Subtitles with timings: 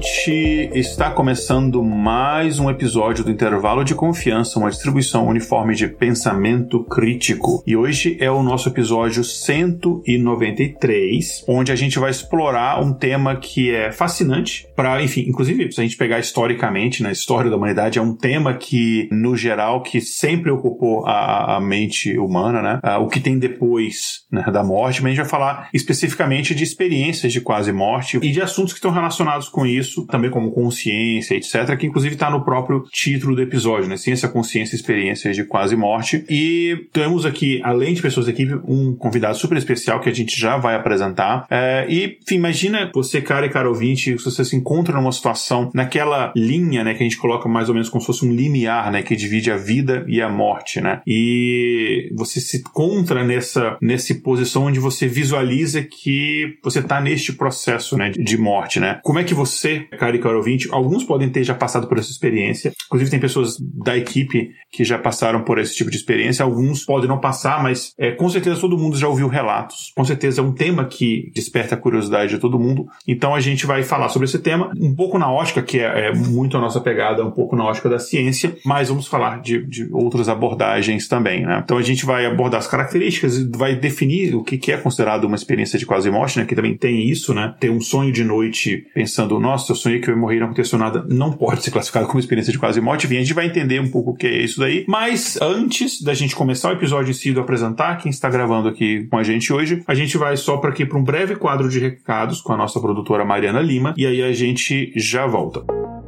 [0.00, 6.82] Ouvinte, está começando mais um episódio do Intervalo de Confiança, uma distribuição uniforme de pensamento
[6.84, 7.62] crítico.
[7.66, 13.70] E hoje é o nosso episódio 193, onde a gente vai explorar um tema que
[13.70, 17.98] é fascinante para, enfim, inclusive, se a gente pegar historicamente na né, história da humanidade,
[17.98, 22.80] é um tema que, no geral, que sempre ocupou a, a mente humana, né?
[22.82, 26.64] Uh, o que tem depois né, da morte, mas a gente vai falar especificamente de
[26.64, 31.34] experiências de quase morte e de assuntos que estão relacionados com isso, também como consciência,
[31.34, 33.96] etc., que inclusive está no próprio título do episódio, né?
[33.96, 36.24] Ciência, Consciência Experiências de Quase Morte.
[36.28, 40.38] E temos aqui, além de pessoas da equipe, um convidado super especial que a gente
[40.38, 41.46] já vai apresentar.
[41.50, 45.70] É, e, enfim, imagina você, cara e cara ouvinte, se você se encontra numa situação
[45.74, 48.90] naquela linha, né, que a gente coloca mais ou menos como se fosse um limiar,
[48.90, 51.00] né, que divide a vida e a morte, né?
[51.06, 57.96] E você se encontra nessa, nessa posição onde você visualiza que você está neste processo,
[57.96, 59.00] né, de morte, né?
[59.02, 62.10] Como é que você você, cara e ouvinte, alguns podem ter já passado por essa
[62.10, 62.72] experiência.
[62.86, 66.44] Inclusive, tem pessoas da equipe que já passaram por esse tipo de experiência.
[66.44, 69.92] Alguns podem não passar, mas é, com certeza todo mundo já ouviu relatos.
[69.96, 72.86] Com certeza é um tema que desperta a curiosidade de todo mundo.
[73.06, 76.14] Então a gente vai falar sobre esse tema, um pouco na ótica, que é, é
[76.14, 79.88] muito a nossa pegada, um pouco na ótica da ciência, mas vamos falar de, de
[79.92, 81.44] outras abordagens também.
[81.44, 81.60] Né?
[81.64, 85.24] Então a gente vai abordar as características e vai definir o que, que é considerado
[85.24, 86.44] uma experiência de quase morte, né?
[86.44, 87.54] que também tem isso, né?
[87.58, 90.46] Ter um sonho de noite pensando, nossa, eu sonhei que eu ia morrer e não
[90.46, 93.06] aconteceu nada, não pode ser classificado como experiência de quase morte.
[93.06, 94.84] Enfim, a gente vai entender um pouco o que é isso daí.
[94.88, 99.06] Mas antes da gente começar o episódio em si do apresentar quem está gravando aqui
[99.10, 101.78] com a gente hoje, a gente vai só para aqui para um breve quadro de
[101.78, 105.99] recados com a nossa produtora Mariana Lima e aí a gente já volta.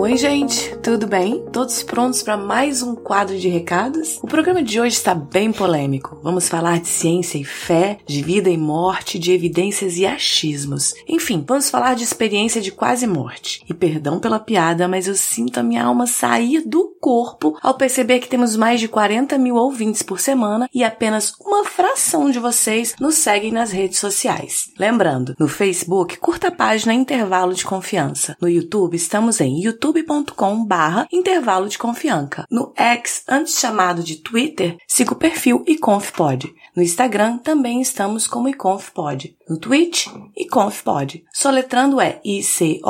[0.00, 1.44] Oi, gente, tudo bem?
[1.52, 4.16] Todos prontos para mais um quadro de recados?
[4.22, 6.20] O programa de hoje está bem polêmico.
[6.22, 10.94] Vamos falar de ciência e fé, de vida e morte, de evidências e achismos.
[11.08, 13.64] Enfim, vamos falar de experiência de quase morte.
[13.68, 18.20] E perdão pela piada, mas eu sinto a minha alma sair do corpo ao perceber
[18.20, 22.94] que temos mais de 40 mil ouvintes por semana e apenas uma fração de vocês
[23.00, 24.70] nos seguem nas redes sociais.
[24.78, 28.36] Lembrando, no Facebook, curta a página Intervalo de Confiança.
[28.40, 32.44] No YouTube, estamos em YouTube youtube.com barra intervalo de confiança.
[32.50, 36.52] No X, antes chamado de Twitter, siga o perfil iconfpod.
[36.74, 39.36] No Instagram também estamos como iconfpod.
[39.48, 41.24] No Twitch, iconfpod.
[41.32, 42.80] Soletrando é I-C-O-N-F-P-O-D.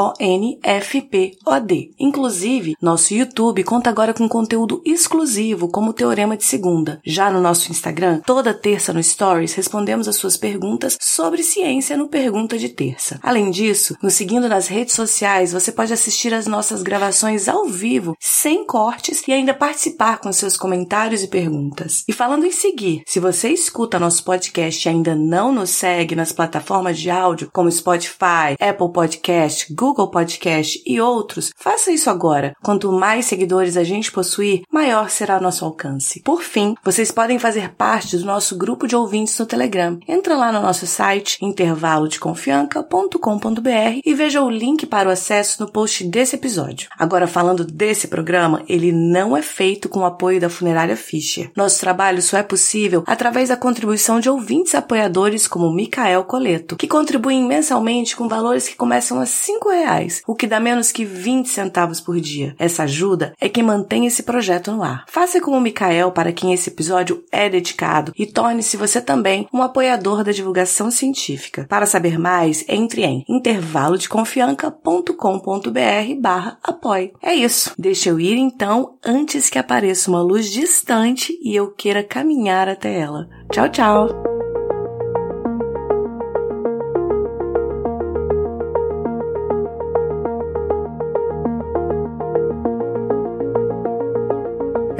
[1.98, 7.00] Inclusive, nosso YouTube conta agora com conteúdo exclusivo como o Teorema de Segunda.
[7.04, 12.08] Já no nosso Instagram, toda terça no Stories respondemos as suas perguntas sobre ciência no
[12.08, 13.20] Pergunta de Terça.
[13.22, 18.16] Além disso, nos seguindo nas redes sociais, você pode assistir às nossas gravações ao vivo,
[18.18, 22.04] sem cortes e ainda participar com seus comentários e perguntas.
[22.08, 26.32] E falando em seguir, se você escuta nosso podcast e ainda não nos segue nas
[26.32, 32.56] plataformas de áudio como Spotify, Apple Podcast, Google Podcast e outros, faça isso agora.
[32.60, 36.20] Quanto mais seguidores a gente possuir, maior será nosso alcance.
[36.24, 39.96] Por fim, vocês podem fazer parte do nosso grupo de ouvintes no Telegram.
[40.08, 46.02] Entra lá no nosso site intervalodeconfianca.com.br e veja o link para o acesso no post
[46.02, 46.88] desse episódio.
[46.98, 51.52] Agora, falando desse programa, ele não é feito com o apoio da funerária Fischer.
[51.54, 56.88] Nosso trabalho só é possível através da contribuição de ouvintes apoiadores como Micael Coleto, que
[56.88, 59.26] contribuem mensalmente com valores que começam a
[59.70, 62.54] reais, o que dá menos que 20 centavos por dia.
[62.58, 65.04] Essa ajuda é quem mantém esse projeto no ar.
[65.08, 69.62] Faça como o Micael para quem esse episódio é dedicado e torne-se você também um
[69.62, 71.66] apoiador da divulgação científica.
[71.68, 77.12] Para saber mais, entre em intervalodeconfianca.com.br barra apoie.
[77.22, 77.72] É isso.
[77.78, 82.98] Deixa eu ir então antes que apareça uma luz distante e eu queira caminhar até
[82.98, 83.28] ela.
[83.50, 84.06] 找找。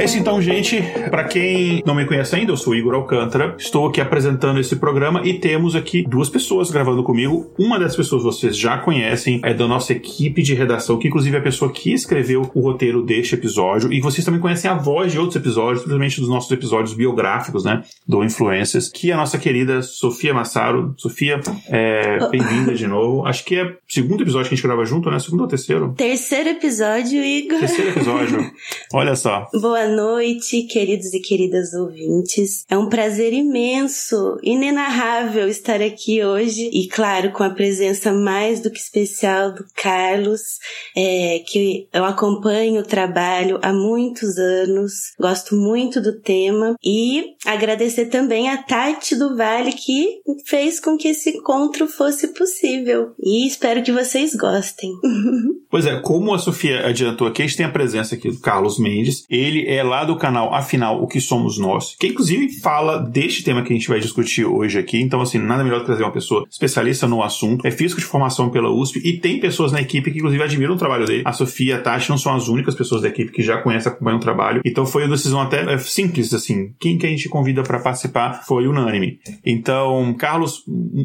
[0.09, 0.83] Isso então, gente.
[1.11, 3.55] Para quem não me conhece ainda, eu sou Igor Alcântara.
[3.59, 7.53] Estou aqui apresentando esse programa e temos aqui duas pessoas gravando comigo.
[7.59, 11.41] Uma das pessoas vocês já conhecem, é da nossa equipe de redação, que inclusive é
[11.41, 13.93] a pessoa que escreveu o roteiro deste episódio.
[13.93, 17.83] E vocês também conhecem a voz de outros episódios, principalmente dos nossos episódios biográficos, né?
[18.07, 20.95] Do Influencers, que é a nossa querida Sofia Massaro.
[20.97, 21.39] Sofia,
[21.69, 23.27] é, bem-vinda de novo.
[23.27, 25.19] Acho que é segundo episódio que a gente grava junto, né?
[25.19, 25.93] Segundo ou terceiro?
[25.95, 27.59] Terceiro episódio, Igor.
[27.59, 28.51] Terceiro episódio.
[28.95, 29.47] Olha só.
[29.53, 29.98] Boa noite,
[30.69, 32.65] queridos e queridas ouvintes.
[32.69, 38.71] É um prazer imenso, inenarrável estar aqui hoje e, claro, com a presença mais do
[38.71, 40.59] que especial do Carlos,
[40.97, 48.07] é, que eu acompanho o trabalho há muitos anos, gosto muito do tema e agradecer
[48.07, 53.83] também a Tati do Vale que fez com que esse encontro fosse possível e espero
[53.83, 54.93] que vocês gostem.
[55.71, 58.79] Pois é, como a Sofia adiantou aqui, a gente tem a presença aqui do Carlos
[58.79, 59.27] Mendes.
[59.29, 63.63] Ele é lá do canal Afinal, O Que Somos Nós, que inclusive fala deste tema
[63.63, 65.01] que a gente vai discutir hoje aqui.
[65.01, 67.67] Então, assim, nada melhor que trazer uma pessoa especialista no assunto.
[67.67, 70.79] É físico de formação pela USP e tem pessoas na equipe que, inclusive, admiram o
[70.79, 71.23] trabalho dele.
[71.25, 74.19] A Sofia a Tati não são as únicas pessoas da equipe que já conhecem, acompanham
[74.19, 74.61] o trabalho.
[74.65, 76.73] Então, foi uma decisão até é, simples, assim.
[76.79, 79.19] Quem que a gente convida para participar foi unânime.
[79.45, 80.63] Então, Carlos,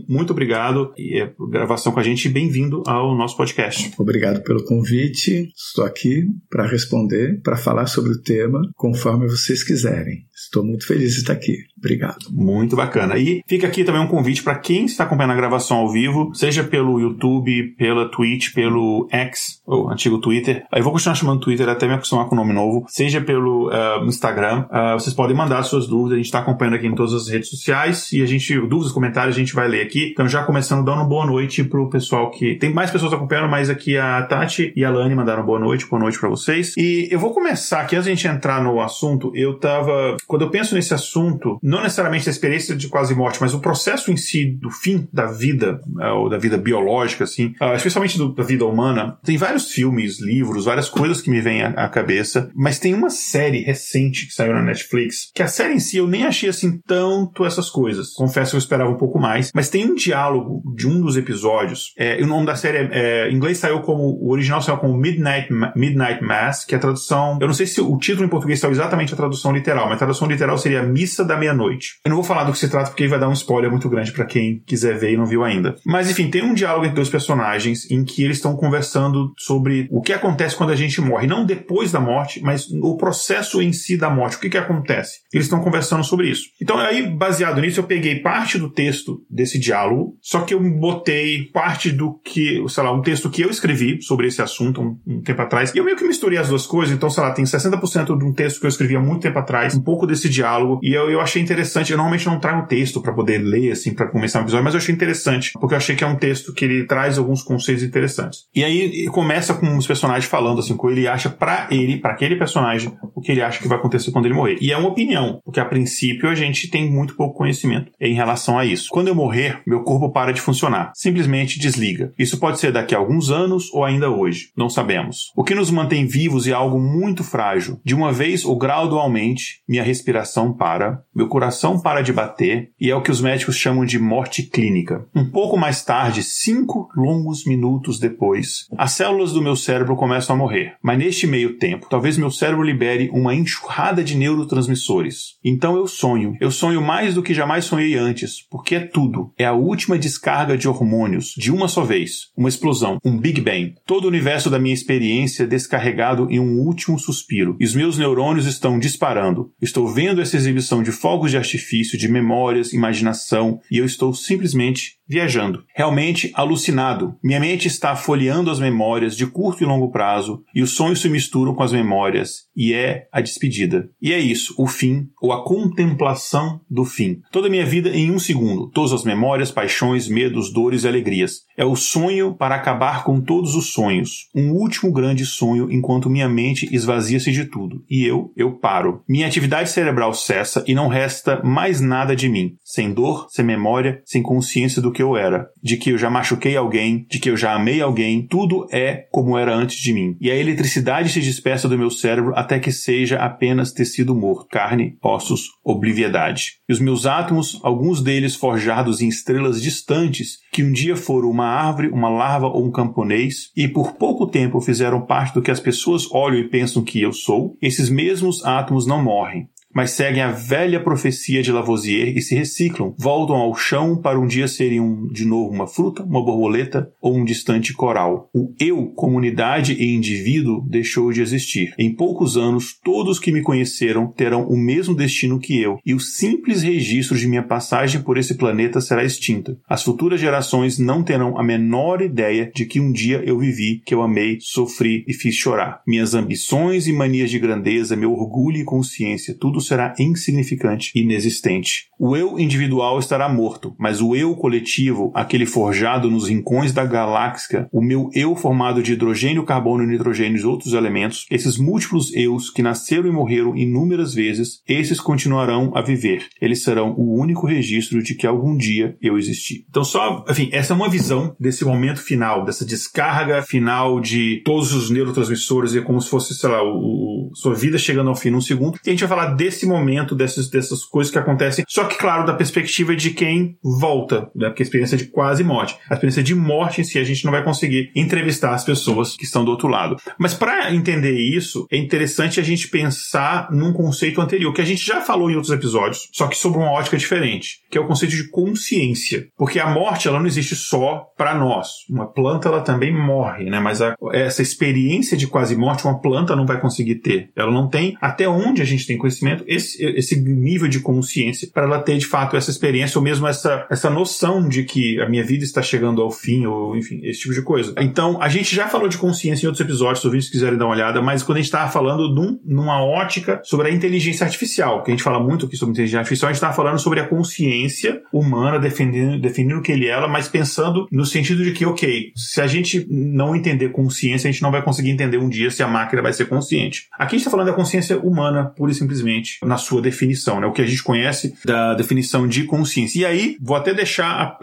[0.07, 2.27] muito obrigado e a gravação com a gente.
[2.29, 3.91] Bem-vindo ao nosso podcast.
[3.97, 5.49] Obrigado pelo convite.
[5.55, 10.27] Estou aqui para responder, para falar sobre o tema, conforme vocês quiserem.
[10.43, 11.57] Estou muito feliz de estar aqui.
[11.77, 12.25] Obrigado.
[12.31, 13.17] Muito bacana.
[13.17, 16.63] E fica aqui também um convite para quem está acompanhando a gravação ao vivo, seja
[16.63, 20.65] pelo YouTube, pela Twitch, pelo X, o antigo Twitter.
[20.73, 22.85] Eu vou continuar chamando Twitter até me acostumar com o nome novo.
[22.87, 24.65] Seja pelo uh, Instagram.
[24.65, 26.13] Uh, vocês podem mandar suas dúvidas.
[26.13, 29.35] A gente está acompanhando aqui em todas as redes sociais e a gente, dúvidas, comentários,
[29.35, 30.11] a gente vai ler aqui.
[30.11, 32.55] Então, já começando dando boa noite pro pessoal que.
[32.55, 35.85] Tem mais pessoas acompanhando, mas aqui a Tati e a Lani mandaram boa noite.
[35.87, 36.73] Boa noite para vocês.
[36.77, 40.15] E eu vou começar aqui, antes de a gente entrar no assunto, eu tava.
[40.33, 44.11] Quando eu penso nesse assunto, não necessariamente a experiência de quase morte, mas o processo
[44.11, 48.33] em si do fim da vida, é, ou da vida biológica, assim, ah, especialmente do,
[48.33, 52.49] da vida humana, tem vários filmes, livros, várias coisas que me vêm à, à, cabeça,
[52.55, 56.07] mas tem uma série recente que saiu na Netflix, que a série em si eu
[56.07, 58.11] nem achei assim tanto essas coisas.
[58.13, 61.93] Confesso que eu esperava um pouco mais, mas tem um diálogo de um dos episódios,
[61.95, 64.79] é, e o nome da série é, é, em inglês saiu como, o original saiu
[64.79, 68.29] como Midnight, Midnight Mass, que é a tradução, eu não sei se o título em
[68.29, 71.99] português saiu exatamente a tradução literal, mas a tradução literal seria Missa da Meia-Noite.
[72.05, 74.11] Eu não vou falar do que se trata porque vai dar um spoiler muito grande
[74.11, 75.75] para quem quiser ver e não viu ainda.
[75.85, 80.01] Mas enfim, tem um diálogo entre dois personagens em que eles estão conversando sobre o
[80.01, 83.97] que acontece quando a gente morre, não depois da morte, mas o processo em si
[83.97, 85.19] da morte, o que que acontece.
[85.33, 86.43] Eles estão conversando sobre isso.
[86.61, 91.43] Então aí, baseado nisso, eu peguei parte do texto desse diálogo, só que eu botei
[91.51, 95.21] parte do que, sei lá, um texto que eu escrevi sobre esse assunto um, um
[95.21, 98.17] tempo atrás, e eu meio que misturei as duas coisas, então, sei lá, tem 60%
[98.17, 100.93] de um texto que eu escrevi há muito tempo atrás, um pouco desse diálogo, e
[100.93, 104.39] eu, eu achei interessante, eu normalmente não trago texto para poder ler, assim, para começar
[104.39, 106.85] um episódio, mas eu achei interessante, porque eu achei que é um texto que ele
[106.85, 108.41] traz alguns conceitos interessantes.
[108.55, 112.13] E aí começa com os personagens falando, assim, o que ele acha para ele, para
[112.13, 114.57] aquele personagem, o que ele acha que vai acontecer quando ele morrer.
[114.61, 118.57] E é uma opinião, porque a princípio a gente tem muito pouco conhecimento em relação
[118.57, 118.89] a isso.
[118.91, 122.13] Quando eu morrer, meu corpo para de funcionar, simplesmente desliga.
[122.17, 125.31] Isso pode ser daqui a alguns anos ou ainda hoje, não sabemos.
[125.35, 127.79] O que nos mantém vivos é algo muito frágil.
[127.83, 132.95] De uma vez ou gradualmente, minha respiração para, meu coração para de bater e é
[132.95, 135.05] o que os médicos chamam de morte clínica.
[135.15, 140.39] Um pouco mais tarde, cinco longos minutos depois, as células do meu cérebro começam a
[140.39, 140.73] morrer.
[140.81, 145.37] Mas neste meio tempo, talvez meu cérebro libere uma enxurrada de neurotransmissores.
[145.43, 146.35] Então eu sonho.
[146.41, 149.31] Eu sonho mais do que jamais sonhei antes, porque é tudo.
[149.37, 152.31] É a última descarga de hormônios, de uma só vez.
[152.35, 153.75] Uma explosão, um Big Bang.
[153.85, 157.55] Todo o universo da minha experiência descarregado em um último suspiro.
[157.59, 159.51] E os meus neurônios estão disparando.
[159.61, 164.97] Estou vendo essa exibição de fogos de artifício, de memórias, imaginação, e eu estou simplesmente
[165.07, 165.63] viajando.
[165.75, 167.15] Realmente alucinado.
[167.23, 171.09] Minha mente está folheando as memórias de curto e longo prazo, e os sonhos se
[171.09, 173.89] misturam com as memórias, e é a despedida.
[174.01, 177.21] E é isso, o fim, ou a contemplação do fim.
[177.31, 181.41] Toda a minha vida em um segundo, todas as memórias, paixões, medos, dores e alegrias.
[181.57, 184.29] É o sonho para acabar com todos os sonhos.
[184.35, 187.83] Um último grande sonho enquanto minha mente esvazia-se de tudo.
[187.89, 189.03] E eu, eu paro.
[189.07, 192.55] Minha atividade cerebral cessa e não resta mais nada de mim.
[192.73, 196.57] Sem dor, sem memória, sem consciência do que eu era, de que eu já machuquei
[196.57, 200.17] alguém, de que eu já amei alguém, tudo é como era antes de mim.
[200.19, 204.97] E a eletricidade se dispersa do meu cérebro até que seja apenas tecido morto, carne,
[205.03, 206.53] ossos, obliviedade.
[206.67, 211.45] E os meus átomos, alguns deles forjados em estrelas distantes, que um dia foram uma
[211.45, 215.59] árvore, uma larva ou um camponês, e por pouco tempo fizeram parte do que as
[215.59, 220.31] pessoas olham e pensam que eu sou, esses mesmos átomos não morrem mas seguem a
[220.31, 225.07] velha profecia de Lavoisier e se reciclam, voltam ao chão para um dia serem um,
[225.07, 228.29] de novo uma fruta, uma borboleta ou um distante coral.
[228.33, 231.73] O eu, comunidade e indivíduo deixou de existir.
[231.77, 235.99] Em poucos anos, todos que me conheceram terão o mesmo destino que eu, e o
[235.99, 239.57] simples registro de minha passagem por esse planeta será extinta.
[239.67, 243.93] As futuras gerações não terão a menor ideia de que um dia eu vivi, que
[243.93, 245.81] eu amei, sofri e fiz chorar.
[245.87, 251.87] Minhas ambições e manias de grandeza, meu orgulho e consciência, tudo será insignificante, inexistente.
[251.99, 257.67] O eu individual estará morto, mas o eu coletivo, aquele forjado nos rincões da galáxia,
[257.71, 262.61] o meu eu formado de hidrogênio, carbono, nitrogênio e outros elementos, esses múltiplos eus que
[262.61, 266.27] nasceram e morreram inúmeras vezes, esses continuarão a viver.
[266.41, 269.65] Eles serão o único registro de que algum dia eu existi.
[269.69, 274.73] Então, só, enfim, essa é uma visão desse momento final, dessa descarga final de todos
[274.73, 278.41] os neurotransmissores, é como se fosse, sei lá, o, sua vida chegando ao fim num
[278.41, 278.79] segundo.
[278.85, 281.63] E a gente vai falar desse desse momento, dessas, dessas coisas que acontecem.
[281.67, 284.47] Só que, claro, da perspectiva de quem volta, né?
[284.47, 285.77] Porque a experiência de quase morte.
[285.89, 289.23] A experiência de morte em si, a gente não vai conseguir entrevistar as pessoas que
[289.23, 289.95] estão do outro lado.
[290.17, 294.85] Mas para entender isso, é interessante a gente pensar num conceito anterior, que a gente
[294.85, 298.15] já falou em outros episódios, só que sobre uma ótica diferente, que é o conceito
[298.15, 299.27] de consciência.
[299.37, 301.69] Porque a morte, ela não existe só para nós.
[301.89, 303.59] Uma planta, ela também morre, né?
[303.59, 307.29] Mas a, essa experiência de quase morte, uma planta não vai conseguir ter.
[307.35, 311.63] Ela não tem, até onde a gente tem conhecimento, esse, esse nível de consciência para
[311.63, 315.23] ela ter de fato essa experiência ou mesmo essa, essa noção de que a minha
[315.23, 317.73] vida está chegando ao fim ou enfim, esse tipo de coisa.
[317.79, 320.73] Então, a gente já falou de consciência em outros episódios, se ouvintes quiserem dar uma
[320.73, 324.91] olhada, mas quando a gente estava falando num, numa ótica sobre a inteligência artificial, que
[324.91, 328.01] a gente fala muito aqui sobre inteligência artificial, a gente estava falando sobre a consciência
[328.11, 332.41] humana, defendendo, definindo o que ele é, mas pensando no sentido de que, ok, se
[332.41, 335.67] a gente não entender consciência, a gente não vai conseguir entender um dia se a
[335.67, 336.87] máquina vai ser consciente.
[336.93, 340.47] Aqui a gente está falando da consciência humana, pura e simplesmente na sua definição, né?
[340.47, 342.99] O que a gente conhece da definição de consciência.
[342.99, 344.37] E aí, vou até deixar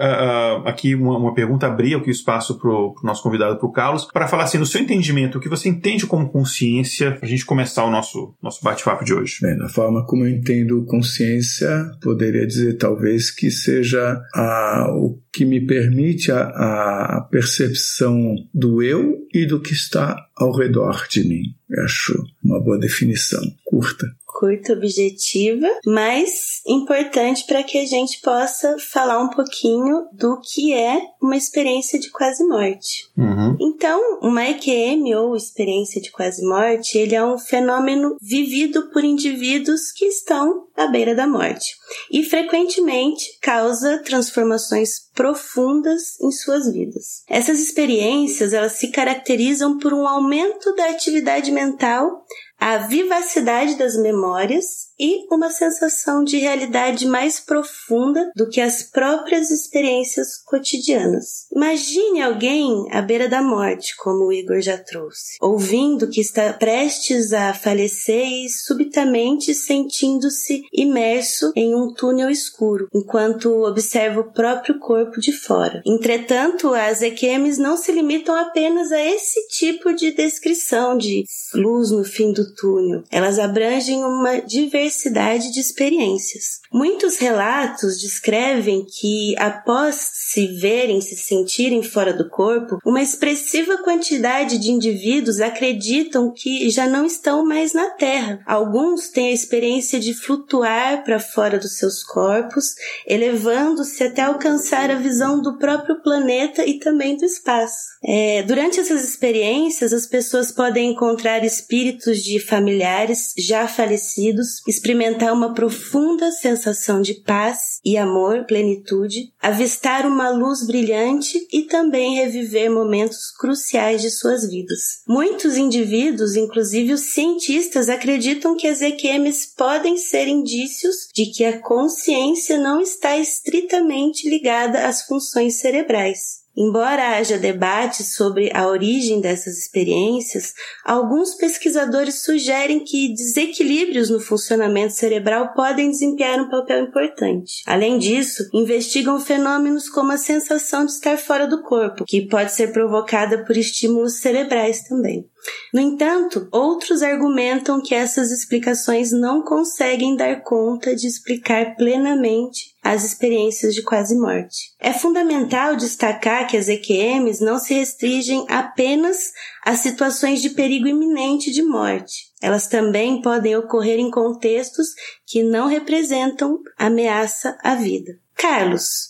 [0.65, 4.07] aqui uma, uma, pergunta, abrir aqui o espaço para o nosso convidado, para o Carlos,
[4.13, 7.85] para falar assim, no seu entendimento, o que você entende como consciência, a gente começar
[7.85, 9.39] o nosso, nosso bate-papo de hoje.
[9.43, 15.45] Bem, na forma como eu entendo consciência, poderia dizer talvez que seja a, o que
[15.45, 21.55] me permite a, a percepção do eu e do que está ao redor de mim.
[21.69, 24.07] Eu acho uma boa definição, curta
[24.41, 30.99] curta, objetiva, mas importante para que a gente possa falar um pouquinho do que é
[31.21, 33.11] uma experiência de quase morte.
[33.19, 33.55] Uhum.
[33.61, 39.93] Então, uma EQM ou experiência de quase morte, ele é um fenômeno vivido por indivíduos
[39.93, 41.77] que estão à beira da morte
[42.11, 47.25] e frequentemente causa transformações profundas em suas vidas.
[47.29, 52.25] Essas experiências, elas se caracterizam por um aumento da atividade mental
[52.61, 59.51] a vivacidade das memórias e uma sensação de realidade mais profunda do que as próprias
[59.51, 61.47] experiências cotidianas.
[61.51, 67.33] Imagine alguém à beira da morte, como o Igor já trouxe, ouvindo que está prestes
[67.33, 75.19] a falecer e subitamente sentindo-se imerso em um túnel escuro, enquanto observa o próprio corpo
[75.19, 75.81] de fora.
[75.87, 82.05] Entretanto, as EQMs não se limitam apenas a esse tipo de descrição de luz no
[82.05, 83.03] fim do túnel.
[83.11, 86.61] Elas abrangem uma diversidade diversidade de experiências.
[86.73, 94.57] Muitos relatos descrevem que, após se verem, se sentirem fora do corpo, uma expressiva quantidade
[94.57, 98.41] de indivíduos acreditam que já não estão mais na Terra.
[98.47, 104.97] Alguns têm a experiência de flutuar para fora dos seus corpos, elevando-se até alcançar a
[104.97, 107.99] visão do próprio planeta e também do espaço.
[108.05, 115.53] É, durante essas experiências, as pessoas podem encontrar espíritos de familiares já falecidos, experimentar uma
[115.53, 116.60] profunda sensação
[117.03, 124.11] de paz e amor, plenitude, avistar uma luz brilhante e também reviver momentos cruciais de
[124.11, 125.03] suas vidas.
[125.07, 131.59] Muitos indivíduos, inclusive os cientistas, acreditam que as EQMs podem ser indícios de que a
[131.61, 136.40] consciência não está estritamente ligada às funções cerebrais.
[136.61, 140.53] Embora haja debate sobre a origem dessas experiências,
[140.85, 147.63] alguns pesquisadores sugerem que desequilíbrios no funcionamento cerebral podem desempenhar um papel importante.
[147.67, 152.75] Além disso, investigam fenômenos como a sensação de estar fora do corpo, que pode ser
[152.75, 155.25] provocada por estímulos cerebrais também.
[155.73, 163.05] No entanto, outros argumentam que essas explicações não conseguem dar conta de explicar plenamente as
[163.05, 164.75] experiências de quase morte.
[164.81, 169.33] É fundamental destacar que as EQMs não se restringem apenas
[169.65, 172.31] a situações de perigo iminente de morte.
[172.43, 174.89] Elas também podem ocorrer em contextos
[175.27, 178.13] que não representam ameaça à vida.
[178.35, 179.10] Carlos,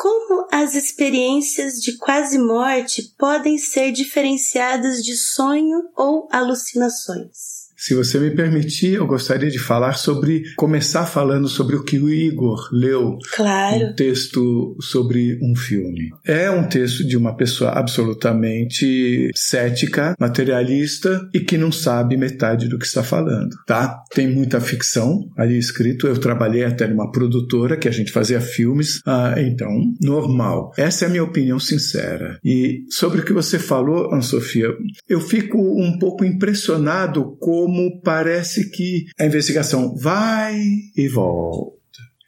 [0.00, 7.59] como as experiências de quase morte podem ser diferenciadas de sonho ou alucinações?
[7.80, 12.10] Se você me permitir, eu gostaria de falar sobre, começar falando sobre o que o
[12.10, 13.16] Igor leu.
[13.34, 13.86] Claro.
[13.86, 16.10] Um texto sobre um filme.
[16.26, 22.78] É um texto de uma pessoa absolutamente cética, materialista e que não sabe metade do
[22.78, 24.02] que está falando, tá?
[24.10, 26.06] Tem muita ficção ali escrito.
[26.06, 29.70] Eu trabalhei até numa produtora que a gente fazia filmes, ah, então,
[30.02, 30.70] normal.
[30.76, 32.38] Essa é a minha opinião sincera.
[32.44, 34.68] E sobre o que você falou, Ana Sofia,
[35.08, 40.60] eu fico um pouco impressionado com como parece que a investigação vai
[40.96, 41.78] e volta.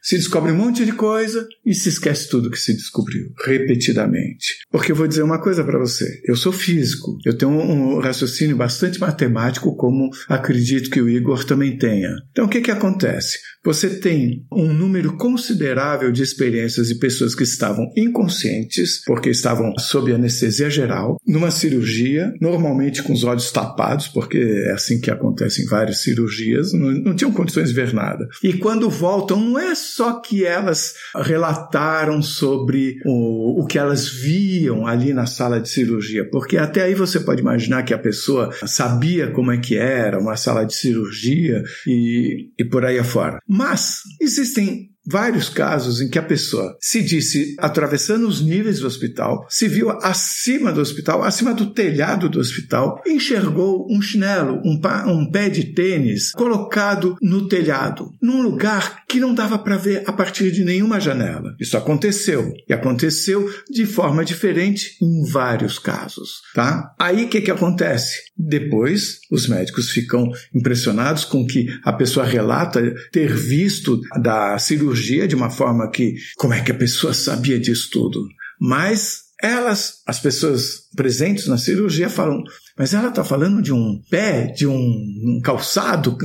[0.01, 4.59] Se descobre um monte de coisa e se esquece tudo que se descobriu, repetidamente.
[4.71, 8.57] Porque eu vou dizer uma coisa para você: eu sou físico, eu tenho um raciocínio
[8.57, 12.11] bastante matemático, como acredito que o Igor também tenha.
[12.31, 13.39] Então o que, que acontece?
[13.64, 20.12] Você tem um número considerável de experiências de pessoas que estavam inconscientes, porque estavam sob
[20.12, 25.66] anestesia geral, numa cirurgia, normalmente com os olhos tapados, porque é assim que acontece em
[25.66, 28.26] várias cirurgias, não, não tinham condições de ver nada.
[28.42, 34.87] E quando voltam, não é só que elas relataram sobre o, o que elas viam
[34.87, 39.31] ali na sala de cirurgia, porque até aí você pode imaginar que a pessoa sabia
[39.31, 43.38] como é que era uma sala de cirurgia e, e por aí afora.
[43.54, 49.47] Mas existem vários casos em que a pessoa se disse atravessando os níveis do hospital,
[49.49, 55.30] se viu acima do hospital, acima do telhado do hospital, enxergou um chinelo, um, um
[55.30, 60.50] pé de tênis colocado no telhado, num lugar que não dava para ver a partir
[60.52, 61.54] de nenhuma janela.
[61.61, 66.94] Isso aconteceu e aconteceu de forma diferente em vários casos, tá?
[66.99, 68.18] Aí o que que acontece?
[68.37, 75.27] Depois os médicos ficam impressionados com que a pessoa relata ter visto da cirurgia cirurgia
[75.27, 78.29] de uma forma que, como é que a pessoa sabia disso tudo?
[78.61, 82.45] Mas elas, as pessoas presentes na cirurgia falam,
[82.79, 86.17] mas ela está falando de um pé, de um, um, calçado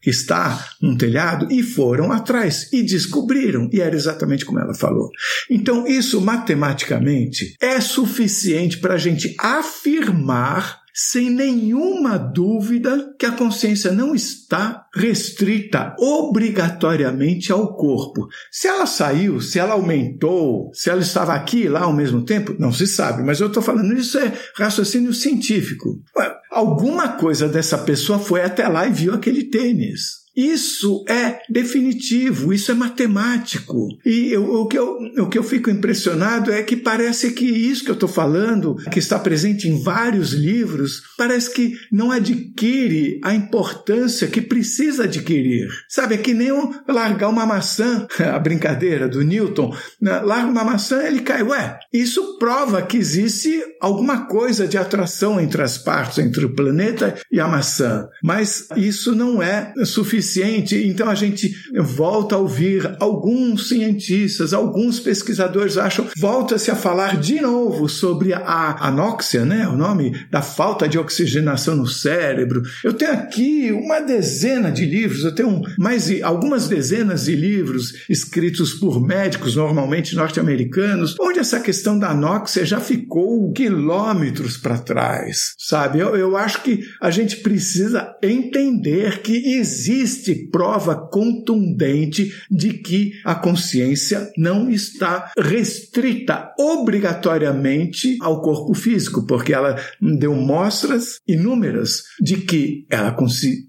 [0.00, 5.10] que está num telhado, e foram atrás e descobriram, e era exatamente como ela falou.
[5.50, 13.90] Então, isso matematicamente é suficiente para a gente afirmar sem nenhuma dúvida que a consciência
[13.90, 18.28] não está restrita obrigatoriamente ao corpo.
[18.48, 22.54] Se ela saiu, se ela aumentou, se ela estava aqui e lá ao mesmo tempo,
[22.60, 26.00] não se sabe, mas eu estou falando isso é raciocínio científico.
[26.48, 30.23] Alguma coisa dessa pessoa foi até lá e viu aquele tênis.
[30.36, 33.88] Isso é definitivo, isso é matemático.
[34.04, 37.84] E eu, o, que eu, o que eu fico impressionado é que parece que isso
[37.84, 43.34] que eu estou falando, que está presente em vários livros, parece que não adquire a
[43.34, 45.68] importância que precisa adquirir.
[45.88, 46.50] Sabe, é que nem
[46.88, 50.20] largar uma maçã, a brincadeira do Newton, né?
[50.20, 51.42] larga uma maçã ele cai.
[51.42, 57.14] Ué, isso prova que existe alguma coisa de atração entre as partes, entre o planeta
[57.30, 58.08] e a maçã.
[58.22, 64.98] Mas isso não é suficiente suficiente, então a gente volta a ouvir alguns cientistas, alguns
[64.98, 70.88] pesquisadores acham, volta-se a falar de novo sobre a anóxia, né, o nome da falta
[70.88, 72.62] de oxigenação no cérebro.
[72.82, 78.74] Eu tenho aqui uma dezena de livros, eu tenho mais algumas dezenas de livros escritos
[78.74, 85.98] por médicos, normalmente norte-americanos, onde essa questão da anóxia já ficou quilômetros para trás, sabe?
[85.98, 93.12] Eu, eu acho que a gente precisa entender que existe existe prova contundente de que
[93.24, 102.38] a consciência não está restrita obrigatoriamente ao corpo físico, porque ela deu mostras inúmeras de
[102.38, 103.14] que ela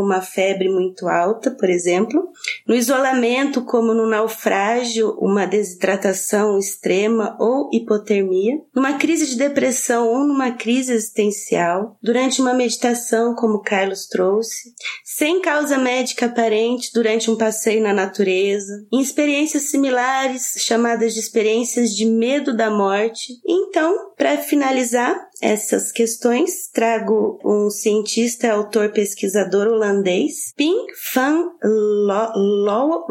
[0.00, 2.28] uma febre muito alta, por exemplo,
[2.66, 10.26] no isolamento, como no naufrágio, uma desidratação extrema ou hipotermia, numa crise de depressão ou
[10.26, 17.35] numa crise existencial, durante uma meditação, como Carlos trouxe, sem causa médica aparente durante um
[17.36, 23.34] passeio na natureza, em experiências similares chamadas de experiências de medo da morte.
[23.46, 33.04] Então, para finalizar, essas questões, trago um cientista, autor, pesquisador holandês, Pink van Lommel,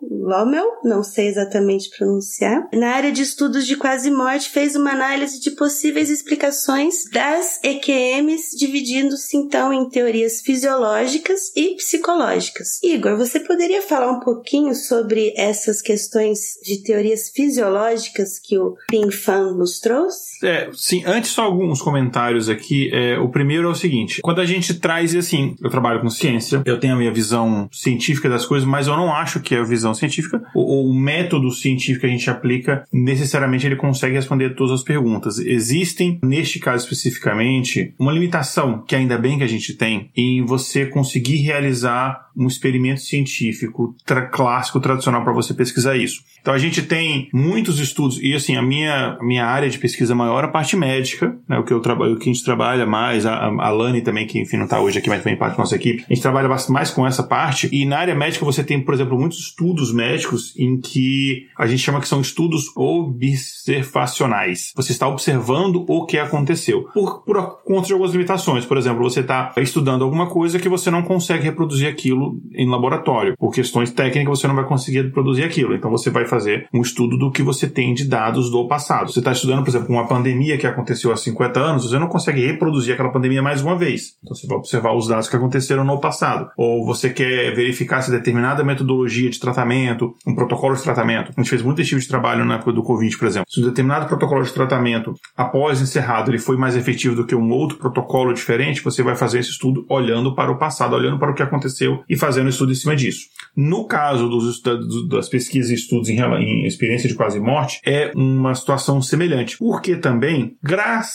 [0.00, 5.40] Lommel, não sei exatamente pronunciar, na área de estudos de quase morte, fez uma análise
[5.40, 12.82] de possíveis explicações das EQMs, dividindo-se então em teorias fisiológicas e psicológicas.
[12.82, 19.14] Igor, você poderia falar um pouquinho sobre essas questões de teorias fisiológicas que o Pink
[19.14, 20.44] Fan nos trouxe?
[20.44, 22.90] É, sim, antes só alguns comentários aqui.
[22.92, 26.62] É, o primeiro é o seguinte: quando a gente traz, assim, eu trabalho com ciência,
[26.64, 29.62] eu tenho a minha visão científica das coisas, mas eu não acho que é a
[29.62, 34.72] visão científica, o, o método científico que a gente aplica, necessariamente ele consegue responder todas
[34.72, 35.38] as perguntas.
[35.38, 40.86] Existem, neste caso especificamente, uma limitação que ainda bem que a gente tem em você
[40.86, 46.22] conseguir realizar um experimento científico tra clássico, tradicional para você pesquisar isso.
[46.40, 50.14] Então a gente tem muitos estudos, e assim, a minha, a minha área de pesquisa
[50.14, 52.86] maior é a parte médica, né, o que eu trabalho, o que a gente trabalha
[52.86, 55.58] mais, a, a Lani também, que enfim não está hoje aqui, mas também parte da
[55.58, 58.80] nossa equipe, a gente trabalha mais com essa parte, e na área médica você tem,
[58.80, 64.72] por exemplo, muitos estudos médicos em que a gente chama que são estudos observacionais.
[64.76, 68.64] Você está observando o que aconteceu, por, por conta de algumas limitações.
[68.64, 73.36] Por exemplo, você está estudando alguma coisa que você não consegue reproduzir aquilo em laboratório.
[73.36, 75.74] Por questões técnicas, você não vai conseguir reproduzir aquilo.
[75.74, 79.12] Então você vai fazer um estudo do que você tem de dados do passado.
[79.12, 82.44] Você está estudando, por exemplo, uma pandemia que aconteceu há 50 anos, você não consegue
[82.46, 84.14] reproduzir aquela pandemia mais uma vez.
[84.22, 86.50] Então você vai observar os dados que aconteceram no passado.
[86.56, 91.32] Ou você quer verificar se determinada metodologia de tratamento, um protocolo de tratamento.
[91.36, 93.46] A gente fez muito esse tipo de trabalho na época do Covid, por exemplo.
[93.48, 97.50] Se um determinado protocolo de tratamento, após encerrado, ele foi mais efetivo do que um
[97.50, 101.34] outro protocolo diferente, você vai fazer esse estudo olhando para o passado, olhando para o
[101.34, 103.26] que aconteceu e fazendo estudo em cima disso.
[103.56, 104.62] No caso dos,
[105.08, 109.56] das pesquisas e estudos em, em experiência de quase morte, é uma situação semelhante.
[109.58, 111.07] Porque também, graças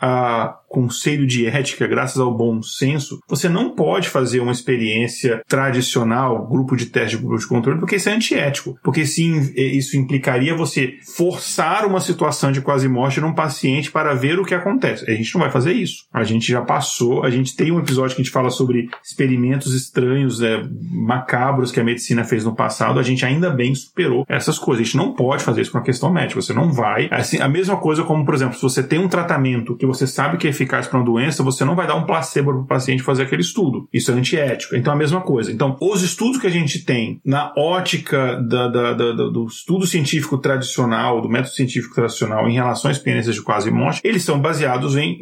[0.00, 6.46] a conselho de ética, graças ao bom senso, você não pode fazer uma experiência tradicional,
[6.46, 8.78] grupo de teste, grupo de controle, porque isso é antiético.
[8.84, 14.38] Porque sim, isso implicaria você forçar uma situação de quase morte num paciente para ver
[14.38, 15.10] o que acontece.
[15.10, 16.04] A gente não vai fazer isso.
[16.12, 19.74] A gente já passou, a gente tem um episódio que a gente fala sobre experimentos
[19.74, 23.00] estranhos, né, macabros que a medicina fez no passado.
[23.00, 24.82] A gente ainda bem superou essas coisas.
[24.82, 26.40] A gente não pode fazer isso com a questão médica.
[26.40, 27.08] Você não vai.
[27.10, 29.29] Assim, a mesma coisa como, por exemplo, se você tem um tratamento
[29.76, 32.52] que você sabe que é eficaz para uma doença, você não vai dar um placebo
[32.52, 33.88] para o paciente fazer aquele estudo.
[33.92, 34.76] Isso é antiético.
[34.76, 35.52] Então, a mesma coisa.
[35.52, 40.38] Então, os estudos que a gente tem na ótica da, da, da, do estudo científico
[40.38, 44.96] tradicional, do método científico tradicional em relação a experiências de quase morte, eles são baseados
[44.96, 45.18] em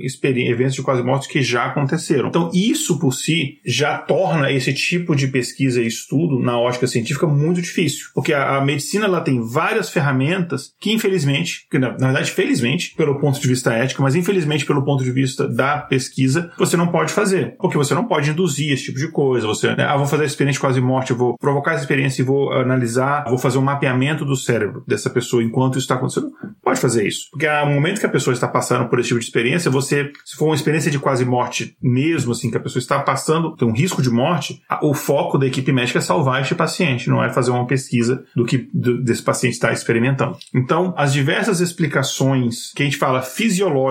[0.48, 2.28] eventos de quase morte que já aconteceram.
[2.28, 7.26] Então, isso por si já torna esse tipo de pesquisa e estudo na ótica científica
[7.26, 8.08] muito difícil.
[8.14, 12.94] Porque a, a medicina ela tem várias ferramentas que, infelizmente, que na, na verdade, felizmente,
[12.96, 16.88] pelo ponto de vista ético, mas infelizmente pelo ponto de vista da pesquisa, você não
[16.88, 17.56] pode fazer.
[17.58, 19.46] Porque você não pode induzir esse tipo de coisa.
[19.46, 22.52] Você, né, ah, vou fazer a experiência quase morte, vou provocar essa experiência e vou
[22.52, 26.30] analisar, vou fazer um mapeamento do cérebro dessa pessoa enquanto isso está acontecendo.
[26.62, 27.28] Pode fazer isso.
[27.30, 30.36] Porque no momento que a pessoa está passando por esse tipo de experiência, você, se
[30.36, 33.72] for uma experiência de quase morte mesmo, assim, que a pessoa está passando, tem um
[33.72, 37.50] risco de morte, o foco da equipe médica é salvar este paciente, não é fazer
[37.50, 40.36] uma pesquisa do que desse paciente está experimentando.
[40.54, 43.87] Então, as diversas explicações que a gente fala fisiológicas,